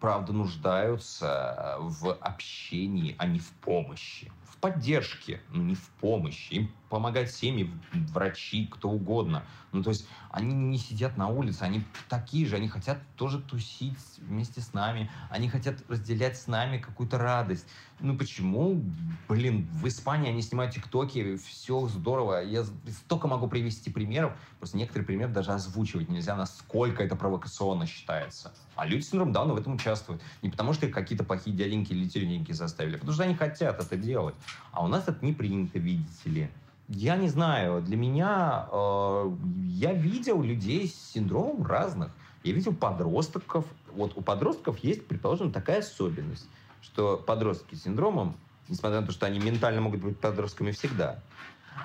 правда, 0.00 0.32
нуждаются 0.32 1.76
в 1.80 2.10
общении, 2.14 3.14
а 3.18 3.26
не 3.26 3.40
в 3.40 3.50
помощи. 3.60 4.32
В 4.50 4.56
поддержке, 4.60 5.40
но 5.50 5.62
не 5.62 5.74
в 5.74 5.88
помощи. 6.00 6.52
Им 6.52 6.72
помогать 6.88 7.30
семьи, 7.30 7.70
врачи, 7.92 8.66
кто 8.66 8.90
угодно. 8.90 9.44
Ну, 9.72 9.82
то 9.82 9.90
есть 9.90 10.08
они 10.30 10.54
не 10.54 10.78
сидят 10.78 11.16
на 11.16 11.28
улице, 11.28 11.62
они 11.62 11.84
такие 12.08 12.46
же, 12.46 12.56
они 12.56 12.68
хотят 12.68 12.98
тоже 13.16 13.40
тусить 13.40 13.98
вместе 14.18 14.60
с 14.60 14.72
нами, 14.72 15.10
они 15.30 15.48
хотят 15.48 15.76
разделять 15.88 16.38
с 16.38 16.46
нами 16.46 16.78
какую-то 16.78 17.18
радость. 17.18 17.66
Ну, 18.00 18.16
почему, 18.16 18.82
блин, 19.28 19.68
в 19.70 19.86
Испании 19.86 20.30
они 20.30 20.40
снимают 20.40 20.74
тиктоки, 20.74 21.36
все 21.36 21.86
здорово. 21.88 22.42
Я 22.42 22.64
столько 22.64 23.28
могу 23.28 23.48
привести 23.48 23.90
примеров, 23.90 24.32
просто 24.58 24.76
некоторые 24.76 25.06
примеры 25.06 25.32
даже 25.32 25.52
озвучивать 25.52 26.08
нельзя, 26.08 26.36
насколько 26.36 27.02
это 27.02 27.16
провокационно 27.16 27.86
считается. 27.86 28.54
А 28.76 28.86
люди 28.86 29.02
с 29.02 29.10
синдромом 29.10 29.32
Дауна 29.32 29.54
в 29.54 29.58
этом 29.58 29.74
участвуют. 29.74 30.22
Не 30.42 30.48
потому, 30.48 30.72
что 30.72 30.86
их 30.86 30.94
какие-то 30.94 31.24
плохие 31.24 31.54
дяденьки 31.54 31.92
или 31.92 32.08
тетеньки 32.08 32.52
заставили, 32.52 32.94
а 32.94 32.98
потому 32.98 33.14
что 33.14 33.24
они 33.24 33.34
хотят 33.34 33.80
это 33.80 33.96
делать. 33.96 34.36
А 34.72 34.84
у 34.84 34.88
нас 34.88 35.08
это 35.08 35.24
не 35.24 35.32
принято, 35.32 35.78
видите 35.78 36.28
ли. 36.30 36.50
Я 36.88 37.16
не 37.16 37.28
знаю, 37.28 37.82
для 37.82 37.96
меня 37.96 38.66
э, 38.72 39.30
я 39.66 39.92
видел 39.92 40.42
людей 40.42 40.88
с 40.88 41.12
синдромом 41.12 41.66
разных. 41.66 42.10
Я 42.44 42.52
видел 42.52 42.72
подростков. 42.72 43.66
Вот 43.92 44.16
у 44.16 44.22
подростков 44.22 44.78
есть, 44.78 45.06
предположим, 45.06 45.52
такая 45.52 45.80
особенность, 45.80 46.48
что 46.80 47.18
подростки 47.18 47.74
с 47.74 47.82
синдромом, 47.82 48.36
несмотря 48.68 49.00
на 49.00 49.06
то, 49.06 49.12
что 49.12 49.26
они 49.26 49.38
ментально 49.38 49.82
могут 49.82 50.00
быть 50.00 50.18
подростками 50.18 50.70
всегда, 50.70 51.18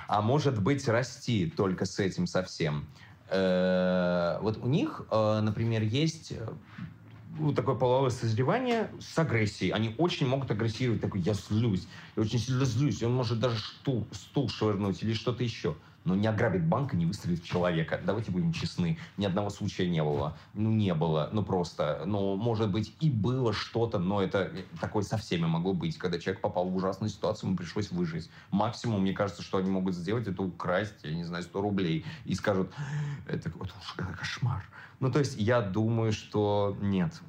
а 0.08 0.22
может 0.22 0.62
быть 0.62 0.88
расти 0.88 1.50
только 1.50 1.86
с 1.86 2.00
этим 2.00 2.26
совсем. 2.26 2.86
Э, 3.30 4.38
вот 4.42 4.58
у 4.58 4.68
них, 4.68 5.02
э, 5.12 5.40
например, 5.42 5.82
есть 5.82 6.34
вот 7.38 7.56
такое 7.56 7.76
половое 7.76 8.10
созревание 8.10 8.92
с 9.00 9.18
агрессией. 9.18 9.72
Они 9.72 9.96
очень 9.98 10.28
могут 10.28 10.52
агрессировать. 10.52 11.02
Такой, 11.02 11.22
я 11.22 11.34
злюсь, 11.34 11.88
я 12.16 12.22
очень 12.22 12.40
сильно 12.40 12.66
злюсь. 12.66 13.02
И 13.02 13.06
он 13.06 13.14
может 13.14 13.40
даже 13.40 13.60
стул, 13.60 14.08
стул 14.12 14.50
швырнуть 14.50 15.02
или 15.02 15.14
что-то 15.14 15.44
еще. 15.44 15.76
Но 16.06 16.16
не 16.16 16.28
ограбит 16.28 16.66
банк 16.66 16.94
и 16.94 16.98
не 16.98 17.06
выстрелит 17.06 17.42
в 17.42 17.48
человека. 17.48 18.00
Давайте 18.06 18.32
будем 18.32 18.52
честны. 18.52 18.98
Ни 19.18 19.26
одного 19.26 19.50
случая 19.50 19.88
не 19.88 20.04
было. 20.04 20.38
Ну, 20.54 20.70
не 20.70 20.94
было. 20.94 21.30
Ну, 21.32 21.44
просто. 21.44 22.04
Ну, 22.06 22.36
может 22.36 22.72
быть, 22.72 22.94
и 23.00 23.10
было 23.10 23.54
что-то, 23.54 24.00
но 24.00 24.22
это 24.22 24.52
такое 24.82 25.04
со 25.04 25.18
всеми 25.18 25.46
могло 25.46 25.74
быть. 25.74 25.98
Когда 25.98 26.20
человек 26.20 26.42
попал 26.42 26.68
в 26.68 26.76
ужасную 26.76 27.10
ситуацию, 27.10 27.48
ему 27.50 27.58
пришлось 27.58 27.92
выжить. 27.92 28.30
Максимум, 28.52 29.02
мне 29.02 29.14
кажется, 29.14 29.42
что 29.42 29.60
они 29.60 29.70
могут 29.70 29.96
сделать, 29.96 30.28
это 30.28 30.44
украсть, 30.44 31.04
я 31.04 31.14
не 31.14 31.24
знаю, 31.24 31.44
100 31.44 31.62
рублей. 31.62 32.06
И 32.26 32.36
скажут, 32.36 32.72
это 33.28 33.50
вот 33.58 33.74
кошмар. 33.96 34.64
Ну, 35.00 35.12
то 35.12 35.20
есть 35.20 35.38
я 35.38 35.62
думаю, 35.62 36.12
что 36.12 36.78
нет. 36.82 37.22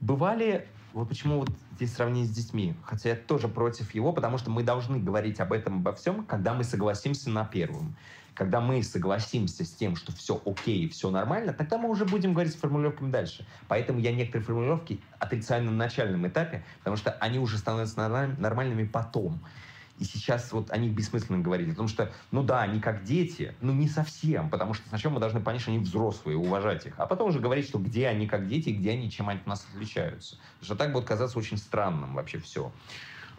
Бывали 0.00 0.68
вот 0.92 1.08
почему 1.08 1.38
вот 1.38 1.50
здесь 1.76 1.94
сравнение 1.94 2.26
с 2.26 2.30
детьми. 2.30 2.74
Хотя 2.84 3.10
я 3.10 3.16
тоже 3.16 3.48
против 3.48 3.94
его, 3.94 4.12
потому 4.12 4.38
что 4.38 4.50
мы 4.50 4.62
должны 4.62 4.98
говорить 4.98 5.40
об 5.40 5.52
этом, 5.52 5.78
обо 5.78 5.92
всем, 5.92 6.24
когда 6.24 6.54
мы 6.54 6.64
согласимся 6.64 7.30
на 7.30 7.44
первом. 7.44 7.96
Когда 8.34 8.60
мы 8.60 8.82
согласимся 8.82 9.64
с 9.64 9.72
тем, 9.72 9.94
что 9.94 10.10
все 10.12 10.40
окей, 10.46 10.88
все 10.88 11.10
нормально, 11.10 11.52
тогда 11.52 11.76
мы 11.76 11.90
уже 11.90 12.06
будем 12.06 12.32
говорить 12.32 12.54
с 12.54 12.56
формулировками 12.56 13.10
дальше. 13.10 13.46
Поэтому 13.68 14.00
я 14.00 14.12
некоторые 14.12 14.46
формулировки 14.46 15.00
отрицаю 15.18 15.64
на 15.64 15.70
начальном 15.70 16.26
этапе, 16.26 16.64
потому 16.78 16.96
что 16.96 17.10
они 17.12 17.38
уже 17.38 17.58
становятся 17.58 18.08
нормальными 18.38 18.84
потом. 18.84 19.40
И 20.02 20.04
сейчас 20.04 20.50
вот 20.50 20.72
о 20.72 20.76
них 20.78 20.90
бессмысленно 20.94 21.38
говорить, 21.38 21.68
потому 21.68 21.86
что, 21.86 22.10
ну 22.32 22.42
да, 22.42 22.62
они 22.62 22.80
как 22.80 23.04
дети, 23.04 23.54
но 23.60 23.72
не 23.72 23.86
совсем, 23.86 24.50
потому 24.50 24.74
что 24.74 24.88
сначала 24.88 25.12
мы 25.12 25.20
должны 25.20 25.40
понять, 25.40 25.62
что 25.62 25.70
они 25.70 25.78
взрослые, 25.78 26.36
уважать 26.36 26.86
их, 26.86 26.94
а 26.96 27.06
потом 27.06 27.28
уже 27.28 27.38
говорить, 27.38 27.68
что 27.68 27.78
где 27.78 28.08
они 28.08 28.26
как 28.26 28.48
дети, 28.48 28.70
где 28.70 28.90
они, 28.90 29.12
чем 29.12 29.28
они 29.28 29.38
от 29.38 29.46
нас 29.46 29.64
отличаются. 29.72 30.38
Потому 30.58 30.64
что 30.64 30.74
так 30.74 30.92
будет 30.92 31.04
казаться 31.04 31.38
очень 31.38 31.56
странным 31.56 32.14
вообще 32.14 32.38
все. 32.38 32.72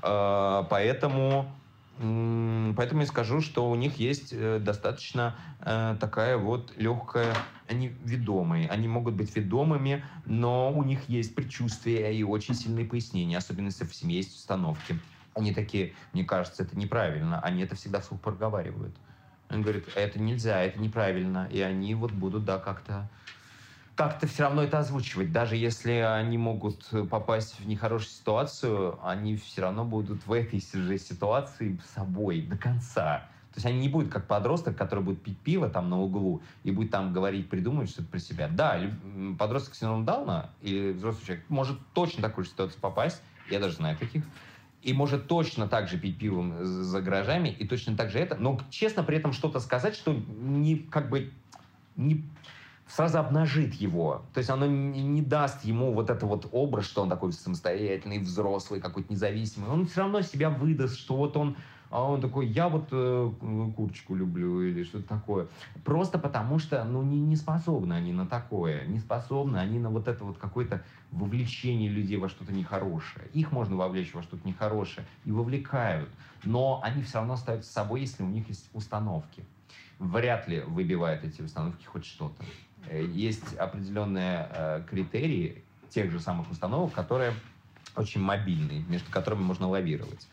А, 0.02 0.64
поэтому 0.70 1.54
Поэтому 1.98 3.02
я 3.02 3.06
скажу, 3.06 3.40
что 3.42 3.70
у 3.70 3.76
них 3.76 4.00
есть 4.00 4.30
э, 4.32 4.58
достаточно 4.60 5.36
э, 5.60 5.96
такая 6.00 6.38
вот 6.38 6.74
легкая, 6.76 7.36
они 7.70 7.90
ведомые, 8.04 8.68
они 8.68 8.88
могут 8.88 9.14
быть 9.14 9.36
ведомыми, 9.36 10.04
но 10.26 10.72
у 10.74 10.84
них 10.84 11.08
есть 11.08 11.36
предчувствия 11.36 12.12
и 12.18 12.24
очень 12.24 12.56
сильные 12.56 12.86
пояснения, 12.86 13.38
особенно 13.38 13.68
если 13.68 13.86
в 13.86 13.94
семье 13.94 14.18
есть 14.18 14.36
установки. 14.36 14.98
Они 15.36 15.54
такие, 15.54 15.94
мне 16.14 16.24
кажется, 16.24 16.64
это 16.64 16.78
неправильно, 16.78 17.40
они 17.42 17.64
это 17.64 17.76
всегда 17.76 18.02
вслух 18.02 18.22
проговаривают. 18.22 18.96
Они 19.50 19.64
говорят, 19.64 19.84
это 19.96 20.20
нельзя, 20.20 20.62
это 20.62 20.80
неправильно, 20.80 21.48
и 21.52 21.62
они 21.62 21.96
вот 21.96 22.12
будут, 22.12 22.46
да, 22.46 22.60
как-то 22.60 23.10
как-то 23.96 24.26
все 24.26 24.44
равно 24.44 24.64
это 24.64 24.80
озвучивать. 24.80 25.32
Даже 25.32 25.56
если 25.56 25.92
они 25.92 26.38
могут 26.38 26.90
попасть 27.10 27.60
в 27.60 27.68
нехорошую 27.68 28.10
ситуацию, 28.10 29.00
они 29.06 29.38
все 29.38 29.62
равно 29.62 29.86
будут 29.86 30.26
в 30.26 30.34
этой 30.34 30.60
же 30.60 30.98
ситуации 30.98 31.80
собой 31.94 32.42
до 32.42 32.58
конца. 32.58 33.28
То 33.54 33.58
есть 33.58 33.68
они 33.68 33.82
не 33.82 33.90
будут 33.90 34.12
как 34.12 34.26
подросток, 34.26 34.76
который 34.76 35.04
будет 35.04 35.22
пить 35.22 35.38
пиво 35.38 35.70
там 35.70 35.88
на 35.92 36.02
углу 36.02 36.42
и 36.64 36.72
будет 36.72 36.90
там 36.90 37.14
говорить, 37.14 37.50
придумывать 37.52 37.92
что-то 37.92 38.08
про 38.08 38.18
себя. 38.18 38.48
Да, 38.48 38.82
подросток 39.38 39.76
с 39.76 39.80
синдромом 39.80 40.06
Дауна 40.06 40.50
или 40.62 40.92
взрослый 40.94 41.26
человек 41.26 41.46
может 41.50 41.78
точно 41.94 42.20
в 42.20 42.22
такую 42.24 42.46
же 42.46 42.50
ситуацию 42.50 42.82
попасть, 42.82 43.22
я 43.52 43.60
даже 43.60 43.76
знаю 43.76 43.96
таких, 43.96 44.24
и 44.84 44.94
может 44.94 45.28
точно 45.28 45.68
так 45.68 45.88
же 45.88 45.98
пить 45.98 46.20
пивом 46.20 46.64
за 46.64 47.02
гаражами, 47.02 47.50
и 47.50 47.66
точно 47.66 47.96
так 47.96 48.10
же 48.10 48.20
это, 48.20 48.36
но 48.36 48.60
честно 48.70 49.04
при 49.04 49.18
этом 49.18 49.32
что-то 49.32 49.60
сказать, 49.60 49.96
что 49.96 50.14
не 50.14 50.78
как 50.78 51.10
бы 51.10 51.32
не 51.96 52.24
сразу 52.88 53.20
обнажит 53.20 53.74
его. 53.76 54.24
То 54.34 54.40
есть 54.40 54.50
оно 54.50 54.66
не, 54.66 55.02
не 55.02 55.22
даст 55.22 55.64
ему 55.64 55.94
вот 55.94 56.10
это 56.10 56.26
вот 56.26 56.50
образ, 56.52 56.86
что 56.86 57.02
он 57.02 57.10
такой 57.10 57.32
самостоятельный, 57.32 58.20
взрослый, 58.20 58.82
какой-то 58.82 59.12
независимый. 59.12 59.70
Он 59.70 59.88
все 59.88 60.02
равно 60.02 60.22
себя 60.22 60.50
выдаст, 60.50 60.98
что 60.98 61.16
вот 61.16 61.38
он 61.38 61.56
а 61.94 62.10
он 62.10 62.22
такой, 62.22 62.48
я 62.48 62.70
вот 62.70 62.88
э, 62.92 63.32
курочку 63.76 64.16
люблю 64.16 64.64
или 64.64 64.84
что-то 64.84 65.08
такое. 65.08 65.48
Просто 65.86 66.18
потому 66.18 66.58
что, 66.58 66.84
ну, 66.86 67.04
не, 67.04 67.20
не 67.20 67.36
способны 67.36 67.94
они 67.94 68.12
на 68.12 68.26
такое, 68.26 68.88
не 68.88 68.98
способны 68.98 69.58
они 69.58 69.78
на 69.78 69.92
вот 69.92 70.08
это 70.08 70.24
вот 70.24 70.40
какое-то 70.40 70.84
вовлечение 71.12 71.92
людей 71.92 72.18
во 72.18 72.30
что-то 72.30 72.52
нехорошее. 72.52 73.28
Их 73.34 73.52
можно 73.52 73.76
вовлечь 73.76 74.12
во 74.16 74.24
что-то 74.24 74.48
нехорошее 74.48 75.06
и 75.24 75.32
вовлекают, 75.32 76.10
но 76.44 76.82
они 76.84 77.04
все 77.04 77.20
равно 77.20 77.36
остаются 77.36 77.72
собой, 77.72 78.02
если 78.02 78.24
у 78.24 78.28
них 78.28 78.50
есть 78.50 78.72
установки. 78.74 79.46
Вряд 80.00 80.48
ли 80.48 80.62
выбивают 80.62 81.24
эти 81.24 81.44
установки 81.44 81.86
хоть 81.86 82.06
что-то. 82.06 82.44
Э, 82.90 83.06
есть 83.06 83.56
определенные 83.58 84.50
э, 84.50 84.84
критерии 84.90 85.64
тех 85.92 86.10
же 86.10 86.20
самых 86.20 86.50
установок, 86.50 86.92
которые 86.92 87.34
очень 87.96 88.22
мобильные, 88.22 88.80
между 88.90 89.12
которыми 89.12 89.42
можно 89.42 89.70
лавировать. 89.70 90.28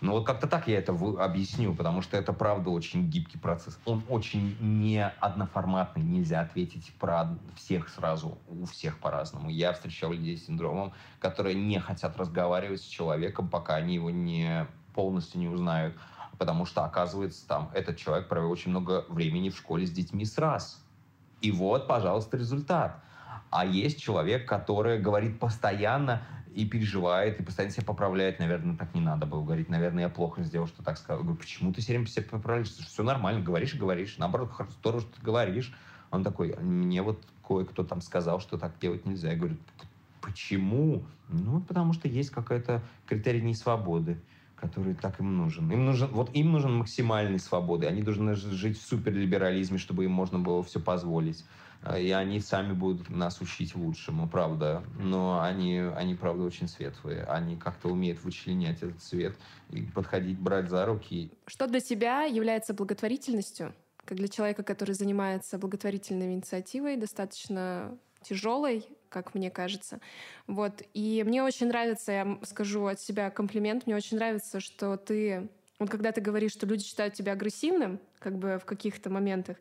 Ну 0.00 0.12
вот 0.12 0.26
как-то 0.26 0.46
так 0.46 0.68
я 0.68 0.78
это 0.78 0.92
объясню, 0.92 1.74
потому 1.74 2.02
что 2.02 2.16
это 2.16 2.32
правда 2.32 2.70
очень 2.70 3.08
гибкий 3.08 3.38
процесс. 3.38 3.78
Он 3.86 4.02
очень 4.08 4.56
не 4.60 5.06
одноформатный, 5.20 6.02
нельзя 6.02 6.40
ответить 6.40 6.92
про 6.98 7.28
всех 7.56 7.88
сразу, 7.88 8.38
у 8.48 8.66
всех 8.66 8.98
по-разному. 8.98 9.48
Я 9.48 9.72
встречал 9.72 10.12
людей 10.12 10.36
с 10.36 10.46
синдромом, 10.46 10.92
которые 11.18 11.54
не 11.54 11.78
хотят 11.80 12.16
разговаривать 12.18 12.82
с 12.82 12.84
человеком, 12.84 13.48
пока 13.48 13.76
они 13.76 13.94
его 13.94 14.10
не 14.10 14.66
полностью 14.94 15.40
не 15.40 15.48
узнают, 15.48 15.94
потому 16.38 16.66
что, 16.66 16.84
оказывается, 16.84 17.46
там 17.46 17.70
этот 17.74 17.96
человек 17.96 18.28
провел 18.28 18.50
очень 18.50 18.70
много 18.70 19.04
времени 19.08 19.50
в 19.50 19.56
школе 19.56 19.86
с 19.86 19.90
детьми 19.90 20.24
с 20.24 20.36
раз. 20.38 20.82
И 21.40 21.50
вот, 21.50 21.86
пожалуйста, 21.86 22.36
результат. 22.36 23.02
А 23.50 23.64
есть 23.64 24.00
человек, 24.00 24.48
который 24.48 24.98
говорит 24.98 25.38
постоянно, 25.38 26.22
и 26.56 26.64
переживает, 26.64 27.38
и 27.38 27.42
постоянно 27.42 27.72
себя 27.74 27.84
поправляет. 27.84 28.38
Наверное, 28.38 28.76
так 28.76 28.94
не 28.94 29.02
надо 29.02 29.26
было 29.26 29.44
говорить. 29.44 29.68
Наверное, 29.68 30.04
я 30.04 30.08
плохо 30.08 30.42
сделал, 30.42 30.66
что 30.66 30.82
так 30.82 30.96
сказал. 30.96 31.18
Я 31.18 31.24
говорю, 31.24 31.38
почему 31.38 31.70
ты 31.70 31.82
все 31.82 31.92
время 31.92 32.06
себя 32.06 32.24
поправляешь? 32.30 32.70
Все 32.70 33.02
нормально, 33.02 33.42
говоришь 33.42 33.74
и 33.74 33.78
говоришь. 33.78 34.16
Наоборот, 34.16 34.50
здорово, 34.80 35.02
что 35.02 35.10
ты 35.14 35.22
говоришь. 35.22 35.74
Он 36.10 36.24
такой, 36.24 36.56
мне 36.56 37.02
вот 37.02 37.22
кое-кто 37.46 37.84
там 37.84 38.00
сказал, 38.00 38.40
что 38.40 38.56
так 38.56 38.72
делать 38.80 39.04
нельзя. 39.04 39.32
Я 39.32 39.36
говорю, 39.36 39.58
почему? 40.22 41.04
Ну, 41.28 41.60
потому 41.60 41.92
что 41.92 42.08
есть 42.08 42.30
какая-то 42.30 42.82
критерий 43.06 43.42
несвободы 43.42 44.18
который 44.56 44.94
так 44.94 45.20
им 45.20 45.36
нужен. 45.36 45.70
Им 45.70 45.84
нужен, 45.84 46.08
вот 46.08 46.34
им 46.34 46.52
нужен 46.52 46.78
максимальной 46.78 47.38
свободы. 47.38 47.86
Они 47.86 48.00
должны 48.00 48.34
жить 48.34 48.80
в 48.80 48.88
суперлиберализме, 48.88 49.76
чтобы 49.76 50.04
им 50.04 50.12
можно 50.12 50.38
было 50.38 50.62
все 50.62 50.80
позволить. 50.80 51.44
Э, 51.86 52.00
и 52.00 52.10
они 52.10 52.40
сами 52.40 52.72
будут 52.72 53.10
нас 53.10 53.40
учить 53.40 53.74
лучшему, 53.74 54.28
правда. 54.28 54.82
Но 54.98 55.40
они, 55.40 55.78
они 55.78 56.14
правда, 56.14 56.44
очень 56.44 56.68
светлые. 56.68 57.24
Они 57.24 57.56
как-то 57.56 57.88
умеют 57.88 58.22
вычленять 58.22 58.82
этот 58.82 59.00
цвет 59.02 59.36
и 59.70 59.82
подходить, 59.82 60.38
брать 60.38 60.68
за 60.68 60.84
руки. 60.86 61.30
Что 61.46 61.66
для 61.66 61.80
тебя 61.80 62.24
является 62.24 62.74
благотворительностью? 62.74 63.74
Как 64.04 64.18
для 64.18 64.28
человека, 64.28 64.62
который 64.62 64.94
занимается 64.94 65.58
благотворительной 65.58 66.34
инициативой, 66.34 66.96
достаточно 66.96 67.96
тяжелой, 68.22 68.86
как 69.08 69.34
мне 69.34 69.50
кажется. 69.50 70.00
Вот. 70.46 70.82
И 70.94 71.24
мне 71.26 71.42
очень 71.42 71.68
нравится, 71.68 72.12
я 72.12 72.38
скажу 72.42 72.86
от 72.86 73.00
себя 73.00 73.30
комплимент, 73.30 73.86
мне 73.86 73.96
очень 73.96 74.16
нравится, 74.16 74.60
что 74.60 74.96
ты 74.96 75.48
вот 75.78 75.90
когда 75.90 76.12
ты 76.12 76.20
говоришь, 76.20 76.52
что 76.52 76.66
люди 76.66 76.84
считают 76.84 77.14
тебя 77.14 77.32
агрессивным, 77.32 78.00
как 78.18 78.38
бы 78.38 78.58
в 78.58 78.64
каких-то 78.64 79.10
моментах, 79.10 79.56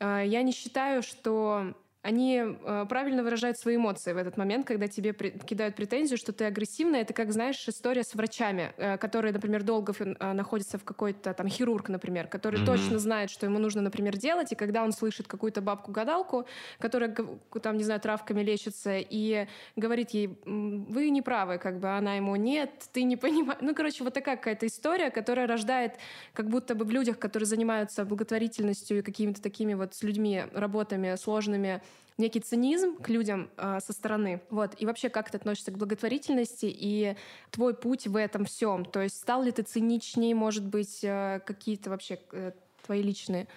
э, 0.00 0.24
я 0.26 0.42
не 0.42 0.52
считаю, 0.52 1.02
что 1.02 1.74
они 2.02 2.42
э, 2.42 2.86
правильно 2.88 3.22
выражают 3.22 3.58
свои 3.58 3.76
эмоции 3.76 4.12
в 4.12 4.16
этот 4.16 4.38
момент, 4.38 4.66
когда 4.66 4.88
тебе 4.88 5.12
при, 5.12 5.30
кидают 5.30 5.76
претензию, 5.76 6.16
что 6.16 6.32
ты 6.32 6.44
агрессивная. 6.44 7.02
Это 7.02 7.12
как, 7.12 7.30
знаешь, 7.30 7.68
история 7.68 8.04
с 8.04 8.14
врачами, 8.14 8.72
э, 8.78 8.96
которые, 8.96 9.34
например, 9.34 9.62
долго 9.64 9.94
э, 9.98 10.32
находятся 10.32 10.78
в 10.78 10.84
какой-то 10.84 11.34
там 11.34 11.48
хирург, 11.48 11.90
например, 11.90 12.26
который 12.26 12.60
mm-hmm. 12.60 12.66
точно 12.66 12.98
знает, 12.98 13.30
что 13.30 13.44
ему 13.44 13.58
нужно, 13.58 13.82
например, 13.82 14.16
делать, 14.16 14.50
и 14.52 14.54
когда 14.54 14.82
он 14.82 14.92
слышит 14.92 15.26
какую-то 15.26 15.60
бабку-гадалку, 15.60 16.46
которая 16.78 17.14
там, 17.62 17.76
не 17.76 17.84
знаю, 17.84 18.00
травками 18.00 18.40
лечится, 18.40 18.96
и 18.96 19.46
говорит 19.76 20.10
ей, 20.10 20.38
вы 20.46 21.10
не 21.10 21.20
правы, 21.20 21.58
как 21.58 21.80
бы 21.80 21.90
она 21.90 22.14
ему, 22.14 22.34
нет, 22.36 22.70
ты 22.92 23.02
не 23.02 23.16
понимаешь. 23.18 23.60
Ну, 23.60 23.74
короче, 23.74 24.04
вот 24.04 24.14
такая 24.14 24.36
какая-то 24.36 24.66
история, 24.66 25.10
которая 25.10 25.46
рождает 25.46 25.96
как 26.32 26.48
будто 26.48 26.74
бы 26.74 26.86
в 26.86 26.90
людях, 26.90 27.18
которые 27.18 27.46
занимаются 27.46 28.06
благотворительностью 28.06 29.00
и 29.00 29.02
какими-то 29.02 29.42
такими 29.42 29.74
вот 29.74 29.94
с 29.94 30.02
людьми 30.02 30.44
работами 30.54 31.16
сложными, 31.16 31.82
некий 32.20 32.40
цинизм 32.40 32.96
к 32.96 33.08
людям 33.08 33.50
э, 33.56 33.80
со 33.84 33.92
стороны. 33.92 34.40
Вот. 34.50 34.74
И 34.78 34.86
вообще, 34.86 35.08
как 35.08 35.30
ты 35.30 35.38
относишься 35.38 35.72
к 35.72 35.78
благотворительности 35.78 36.66
и 36.66 37.16
твой 37.50 37.74
путь 37.74 38.06
в 38.06 38.16
этом 38.16 38.44
всем? 38.44 38.84
То 38.84 39.00
есть 39.00 39.18
стал 39.18 39.42
ли 39.42 39.50
ты 39.50 39.62
циничнее, 39.62 40.34
может 40.34 40.64
быть, 40.64 41.00
э, 41.02 41.40
какие-то 41.44 41.90
вообще 41.90 42.20
э, 42.32 42.52
твои 42.86 43.02
личные 43.02 43.48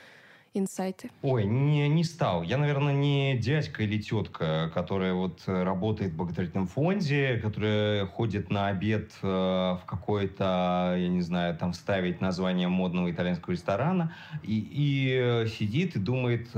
инсайты? 0.54 1.10
Ой, 1.22 1.46
не, 1.46 1.88
не 1.90 2.04
стал. 2.04 2.44
Я, 2.44 2.58
наверное, 2.58 2.94
не 2.94 3.38
дядька 3.38 3.84
или 3.84 4.00
тетка, 4.00 4.72
которая 4.74 5.14
вот 5.14 5.42
э, 5.48 5.64
работает 5.64 6.14
в 6.14 6.18
благотворительном 6.18 6.68
фонде, 6.68 7.40
которая 7.42 8.06
ходит 8.06 8.50
на 8.50 8.68
обед 8.68 9.12
э, 9.22 9.28
в 9.28 9.82
какой-то, 9.86 10.96
я 10.98 11.08
не 11.08 11.22
знаю, 11.22 11.58
там 11.58 11.74
ставить 11.74 12.22
название 12.22 12.68
модного 12.68 13.12
итальянского 13.12 13.54
ресторана 13.54 14.14
и, 14.44 14.60
и 14.60 15.20
э, 15.20 15.48
сидит 15.48 15.96
и 15.96 16.00
думает, 16.00 16.50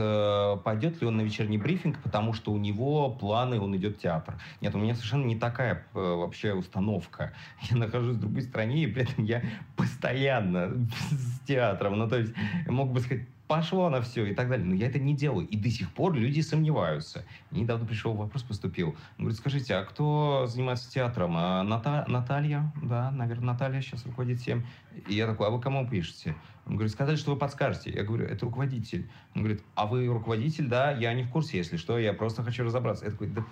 пойдет 0.63 1.01
ли 1.01 1.07
он 1.07 1.17
на 1.17 1.21
вечерний 1.21 1.57
брифинг, 1.57 1.99
потому 2.01 2.33
что 2.33 2.51
у 2.51 2.57
него 2.57 3.09
планы, 3.09 3.59
он 3.59 3.75
идет 3.75 3.97
в 3.97 4.01
театр. 4.01 4.35
Нет, 4.61 4.75
у 4.75 4.77
меня 4.77 4.95
совершенно 4.95 5.25
не 5.25 5.37
такая 5.37 5.85
вообще 5.93 6.53
установка. 6.53 7.33
Я 7.69 7.77
нахожусь 7.77 8.17
в 8.17 8.19
другой 8.19 8.41
стране, 8.41 8.83
и 8.83 8.87
при 8.87 9.03
этом 9.03 9.23
я 9.23 9.41
постоянно 9.75 10.87
с 11.11 11.39
театром. 11.47 11.97
Ну, 11.97 12.09
то 12.09 12.17
есть, 12.17 12.33
мог 12.67 12.91
бы 12.91 12.99
сказать, 12.99 13.25
пошло 13.47 13.89
на 13.89 14.01
все 14.01 14.25
и 14.25 14.33
так 14.33 14.49
далее. 14.49 14.65
Но 14.65 14.75
я 14.75 14.87
это 14.87 14.99
не 14.99 15.15
делаю. 15.15 15.47
И 15.47 15.57
до 15.57 15.69
сих 15.69 15.91
пор 15.91 16.13
люди 16.13 16.41
сомневаются. 16.41 17.23
Недавно 17.51 17.85
пришел 17.85 18.13
вопрос, 18.13 18.43
поступил. 18.43 18.89
Он 19.17 19.25
говорит, 19.25 19.39
скажите, 19.39 19.75
а 19.75 19.83
кто 19.83 20.45
занимается 20.47 20.91
театром? 20.91 21.35
А 21.37 21.63
Ната... 21.63 22.05
Наталья? 22.07 22.71
Да, 22.81 23.11
наверное, 23.11 23.53
Наталья 23.53 23.81
сейчас 23.81 24.05
руководит 24.05 24.39
всем. 24.39 24.65
И 25.07 25.15
я 25.15 25.27
такой, 25.27 25.47
а 25.47 25.49
вы 25.49 25.59
кому 25.59 25.87
пишете? 25.87 26.35
Он 26.65 26.75
говорит, 26.75 26.91
сказали, 26.91 27.15
что 27.15 27.31
вы 27.31 27.37
подскажете. 27.37 27.91
Я 27.91 28.03
говорю, 28.03 28.25
это 28.25 28.45
руководитель. 28.45 29.07
Он 29.35 29.43
говорит, 29.43 29.63
а 29.75 29.85
вы 29.85 30.07
руководитель? 30.07 30.67
Да, 30.67 30.91
я 30.91 31.13
не 31.13 31.23
в 31.23 31.29
курсе, 31.29 31.57
если 31.57 31.77
что, 31.77 31.99
я 31.99 32.11
просто 32.13 32.41
хочу 32.41 32.63
разобраться. 32.63 33.05
Я 33.05 33.11
такой, 33.11 33.27
да. 33.27 33.45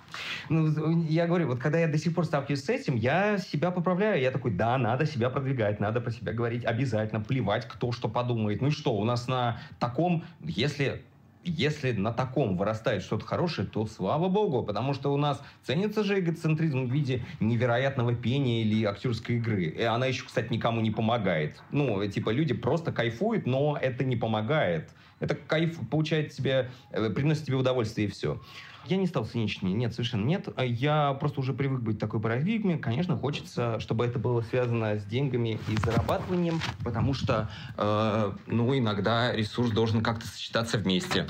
Ну, 0.48 1.02
я 1.02 1.26
говорю, 1.26 1.46
вот 1.46 1.60
когда 1.60 1.78
я 1.78 1.86
до 1.86 1.96
сих 1.96 2.14
пор 2.14 2.24
сталкиваюсь 2.24 2.64
с 2.64 2.68
этим, 2.68 2.96
я 2.96 3.38
себя 3.38 3.70
поправляю. 3.70 4.20
Я 4.20 4.32
такой, 4.32 4.50
да, 4.50 4.76
надо 4.78 5.06
себя 5.06 5.30
продвигать, 5.30 5.78
надо 5.78 6.00
про 6.00 6.10
себя 6.10 6.32
говорить 6.32 6.64
обязательно, 6.64 7.20
плевать, 7.20 7.68
кто 7.68 7.92
что 7.92 8.08
подумает. 8.08 8.60
Ну 8.60 8.68
и 8.68 8.72
что, 8.72 8.96
у 8.96 9.04
нас 9.04 9.28
на 9.28 9.60
таком, 9.78 10.24
если 10.40 11.04
если 11.44 11.92
на 11.92 12.12
таком 12.12 12.56
вырастает 12.56 13.02
что-то 13.02 13.24
хорошее, 13.24 13.68
то 13.68 13.86
слава 13.86 14.28
богу, 14.28 14.62
потому 14.62 14.94
что 14.94 15.12
у 15.12 15.16
нас 15.16 15.42
ценится 15.62 16.02
же 16.02 16.18
эгоцентризм 16.18 16.86
в 16.86 16.92
виде 16.92 17.24
невероятного 17.40 18.14
пения 18.14 18.62
или 18.62 18.84
актерской 18.84 19.36
игры. 19.36 19.64
И 19.64 19.82
она 19.82 20.06
еще, 20.06 20.24
кстати, 20.24 20.52
никому 20.52 20.80
не 20.80 20.90
помогает. 20.90 21.62
Ну, 21.70 22.06
типа, 22.06 22.30
люди 22.30 22.54
просто 22.54 22.92
кайфуют, 22.92 23.46
но 23.46 23.78
это 23.80 24.04
не 24.04 24.16
помогает. 24.16 24.90
Это 25.20 25.34
кайф 25.34 25.78
получает 25.90 26.32
тебе, 26.32 26.70
э, 26.90 27.10
приносит 27.10 27.46
тебе 27.46 27.56
удовольствие 27.56 28.08
и 28.08 28.10
все. 28.10 28.40
Я 28.86 28.96
не 28.96 29.06
стал 29.06 29.24
циничнее, 29.24 29.74
нет, 29.74 29.92
совершенно 29.92 30.24
нет. 30.24 30.48
Я 30.58 31.14
просто 31.14 31.40
уже 31.40 31.54
привык 31.54 31.80
быть 31.80 31.98
такой 31.98 32.20
парадигме. 32.20 32.76
Конечно, 32.76 33.16
хочется, 33.16 33.80
чтобы 33.80 34.04
это 34.04 34.18
было 34.18 34.42
связано 34.42 34.96
с 34.98 35.04
деньгами 35.04 35.58
и 35.68 35.76
зарабатыванием, 35.76 36.60
потому 36.82 37.14
что, 37.14 37.50
э, 37.78 38.32
ну, 38.46 38.76
иногда 38.76 39.32
ресурс 39.32 39.70
должен 39.70 40.02
как-то 40.02 40.26
сочетаться 40.26 40.76
вместе. 40.78 41.26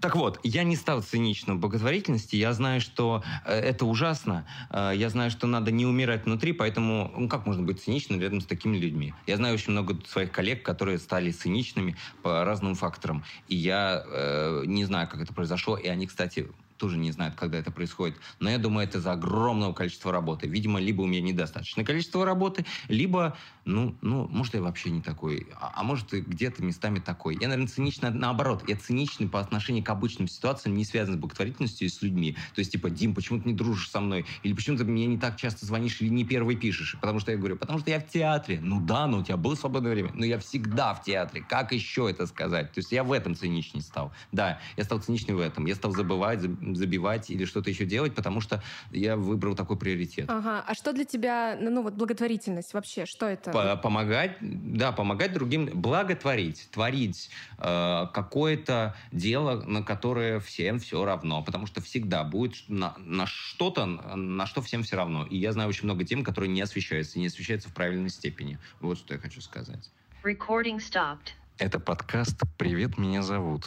Так 0.00 0.14
вот, 0.14 0.38
я 0.42 0.62
не 0.62 0.76
стал 0.76 1.02
циничным 1.02 1.56
в 1.56 1.60
благотворительности. 1.60 2.36
Я 2.36 2.52
знаю, 2.52 2.80
что 2.80 3.22
э, 3.44 3.54
это 3.54 3.86
ужасно. 3.86 4.46
Э, 4.70 4.92
я 4.94 5.08
знаю, 5.08 5.30
что 5.30 5.46
надо 5.46 5.70
не 5.70 5.86
умирать 5.86 6.26
внутри, 6.26 6.52
поэтому 6.52 7.12
ну, 7.16 7.28
как 7.28 7.46
можно 7.46 7.62
быть 7.62 7.82
циничным 7.82 8.20
рядом 8.20 8.40
с 8.40 8.46
такими 8.46 8.76
людьми? 8.76 9.14
Я 9.26 9.36
знаю 9.36 9.54
очень 9.54 9.72
много 9.72 9.96
своих 10.06 10.30
коллег, 10.30 10.62
которые 10.62 10.98
стали 10.98 11.30
циничными 11.30 11.96
по 12.22 12.44
разным 12.44 12.74
факторам. 12.74 13.24
И 13.48 13.56
я 13.56 14.04
э, 14.06 14.64
не 14.66 14.84
знаю, 14.84 15.08
как 15.08 15.22
это 15.22 15.32
произошло. 15.32 15.76
И 15.76 15.88
они, 15.88 16.06
кстати, 16.06 16.48
тоже 16.76 16.98
не 16.98 17.10
знают, 17.12 17.34
когда 17.34 17.58
это 17.58 17.70
происходит. 17.70 18.16
Но 18.40 18.50
я 18.50 18.58
думаю, 18.58 18.86
это 18.86 18.98
из-за 18.98 19.12
огромного 19.12 19.72
количества 19.72 20.12
работы. 20.12 20.46
Видимо, 20.46 20.80
либо 20.80 21.02
у 21.02 21.06
меня 21.06 21.20
недостаточное 21.20 21.84
количество 21.84 22.24
работы, 22.24 22.64
либо, 22.88 23.36
ну, 23.64 23.96
ну 24.02 24.28
может, 24.28 24.54
я 24.54 24.62
вообще 24.62 24.90
не 24.90 25.02
такой. 25.02 25.48
А, 25.60 25.72
а 25.76 25.82
может, 25.82 26.12
где-то 26.12 26.62
местами 26.62 26.98
такой. 26.98 27.36
Я, 27.40 27.48
наверное, 27.48 27.68
циничный 27.68 28.10
наоборот. 28.10 28.64
Я 28.68 28.76
циничный 28.76 29.28
по 29.28 29.40
отношению 29.40 29.84
к 29.84 29.90
обычным 29.90 30.28
ситуациям, 30.28 30.76
не 30.76 30.84
связанным 30.84 31.18
с 31.18 31.20
благотворительностью 31.20 31.86
и 31.86 31.90
с 31.90 32.02
людьми. 32.02 32.36
То 32.54 32.60
есть, 32.60 32.72
типа, 32.72 32.90
Дим, 32.90 33.14
почему 33.14 33.40
ты 33.40 33.48
не 33.48 33.54
дружишь 33.54 33.90
со 33.90 34.00
мной? 34.00 34.26
Или 34.42 34.52
почему 34.52 34.76
ты 34.76 34.84
мне 34.84 35.06
не 35.06 35.18
так 35.18 35.36
часто 35.36 35.66
звонишь 35.66 36.00
или 36.00 36.08
не 36.08 36.24
первый 36.24 36.56
пишешь? 36.56 36.96
Потому 37.00 37.20
что 37.20 37.32
я 37.32 37.38
говорю, 37.38 37.56
потому 37.56 37.78
что 37.78 37.90
я 37.90 38.00
в 38.00 38.08
театре. 38.08 38.60
Ну 38.60 38.80
да, 38.80 39.06
но 39.06 39.18
у 39.18 39.22
тебя 39.22 39.36
было 39.36 39.54
свободное 39.54 39.92
время. 39.92 40.10
Но 40.14 40.24
я 40.24 40.38
всегда 40.38 40.94
в 40.94 41.02
театре. 41.02 41.44
Как 41.48 41.72
еще 41.72 42.08
это 42.10 42.26
сказать? 42.26 42.72
То 42.72 42.78
есть 42.78 42.92
я 42.92 43.04
в 43.04 43.12
этом 43.12 43.34
циничней 43.34 43.82
стал. 43.82 44.12
Да, 44.32 44.60
я 44.76 44.84
стал 44.84 45.00
циничный 45.00 45.34
в 45.34 45.40
этом. 45.40 45.66
Я 45.66 45.74
стал 45.74 45.92
забывать, 45.92 46.40
забивать 46.74 47.30
или 47.30 47.44
что-то 47.44 47.70
еще 47.70 47.84
делать, 47.84 48.14
потому 48.14 48.40
что 48.40 48.62
я 48.90 49.16
выбрал 49.16 49.54
такой 49.54 49.76
приоритет. 49.76 50.26
Ага. 50.28 50.64
А 50.66 50.74
что 50.74 50.92
для 50.92 51.04
тебя, 51.04 51.56
ну, 51.60 51.70
ну 51.70 51.82
вот 51.82 51.94
благотворительность 51.94 52.74
вообще, 52.74 53.06
что 53.06 53.26
это? 53.26 53.76
Помогать, 53.82 54.36
да, 54.40 54.92
помогать 54.92 55.32
другим, 55.32 55.66
благотворить, 55.66 56.68
творить 56.70 57.30
э, 57.58 58.06
какое-то 58.12 58.96
дело, 59.12 59.62
на 59.62 59.82
которое 59.82 60.40
всем 60.40 60.78
все 60.78 61.04
равно, 61.04 61.42
потому 61.42 61.66
что 61.66 61.80
всегда 61.80 62.24
будет 62.24 62.56
на, 62.68 62.94
на 62.98 63.26
что-то, 63.26 63.86
на 63.86 64.46
что 64.46 64.62
всем 64.62 64.82
все 64.82 64.96
равно. 64.96 65.26
И 65.26 65.36
я 65.36 65.52
знаю 65.52 65.68
очень 65.68 65.84
много 65.84 66.04
тем, 66.04 66.24
которые 66.24 66.50
не 66.50 66.60
освещаются, 66.60 67.18
не 67.18 67.26
освещаются 67.26 67.68
в 67.68 67.74
правильной 67.74 68.10
степени. 68.10 68.58
Вот 68.80 68.98
что 68.98 69.14
я 69.14 69.20
хочу 69.20 69.40
сказать. 69.40 69.90
Recording 70.24 70.78
stopped. 70.78 71.34
Это 71.58 71.78
подкаст 71.78 72.42
«Привет, 72.58 72.98
меня 72.98 73.22
зовут» 73.22 73.66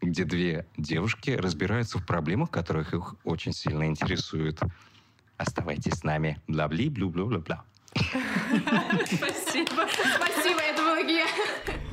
где 0.00 0.24
две 0.24 0.66
девушки 0.76 1.30
разбираются 1.30 1.98
в 1.98 2.06
проблемах, 2.06 2.50
которых 2.50 2.94
их 2.94 3.14
очень 3.24 3.52
сильно 3.52 3.86
интересуют. 3.86 4.60
Оставайтесь 5.36 5.94
с 5.94 6.04
нами. 6.04 6.40
Бла-бли, 6.48 6.88
блю-блю-бла-бла. 6.88 7.64
Спасибо. 7.94 9.88
Спасибо, 10.16 10.60
это 10.60 10.82
была 10.82 11.87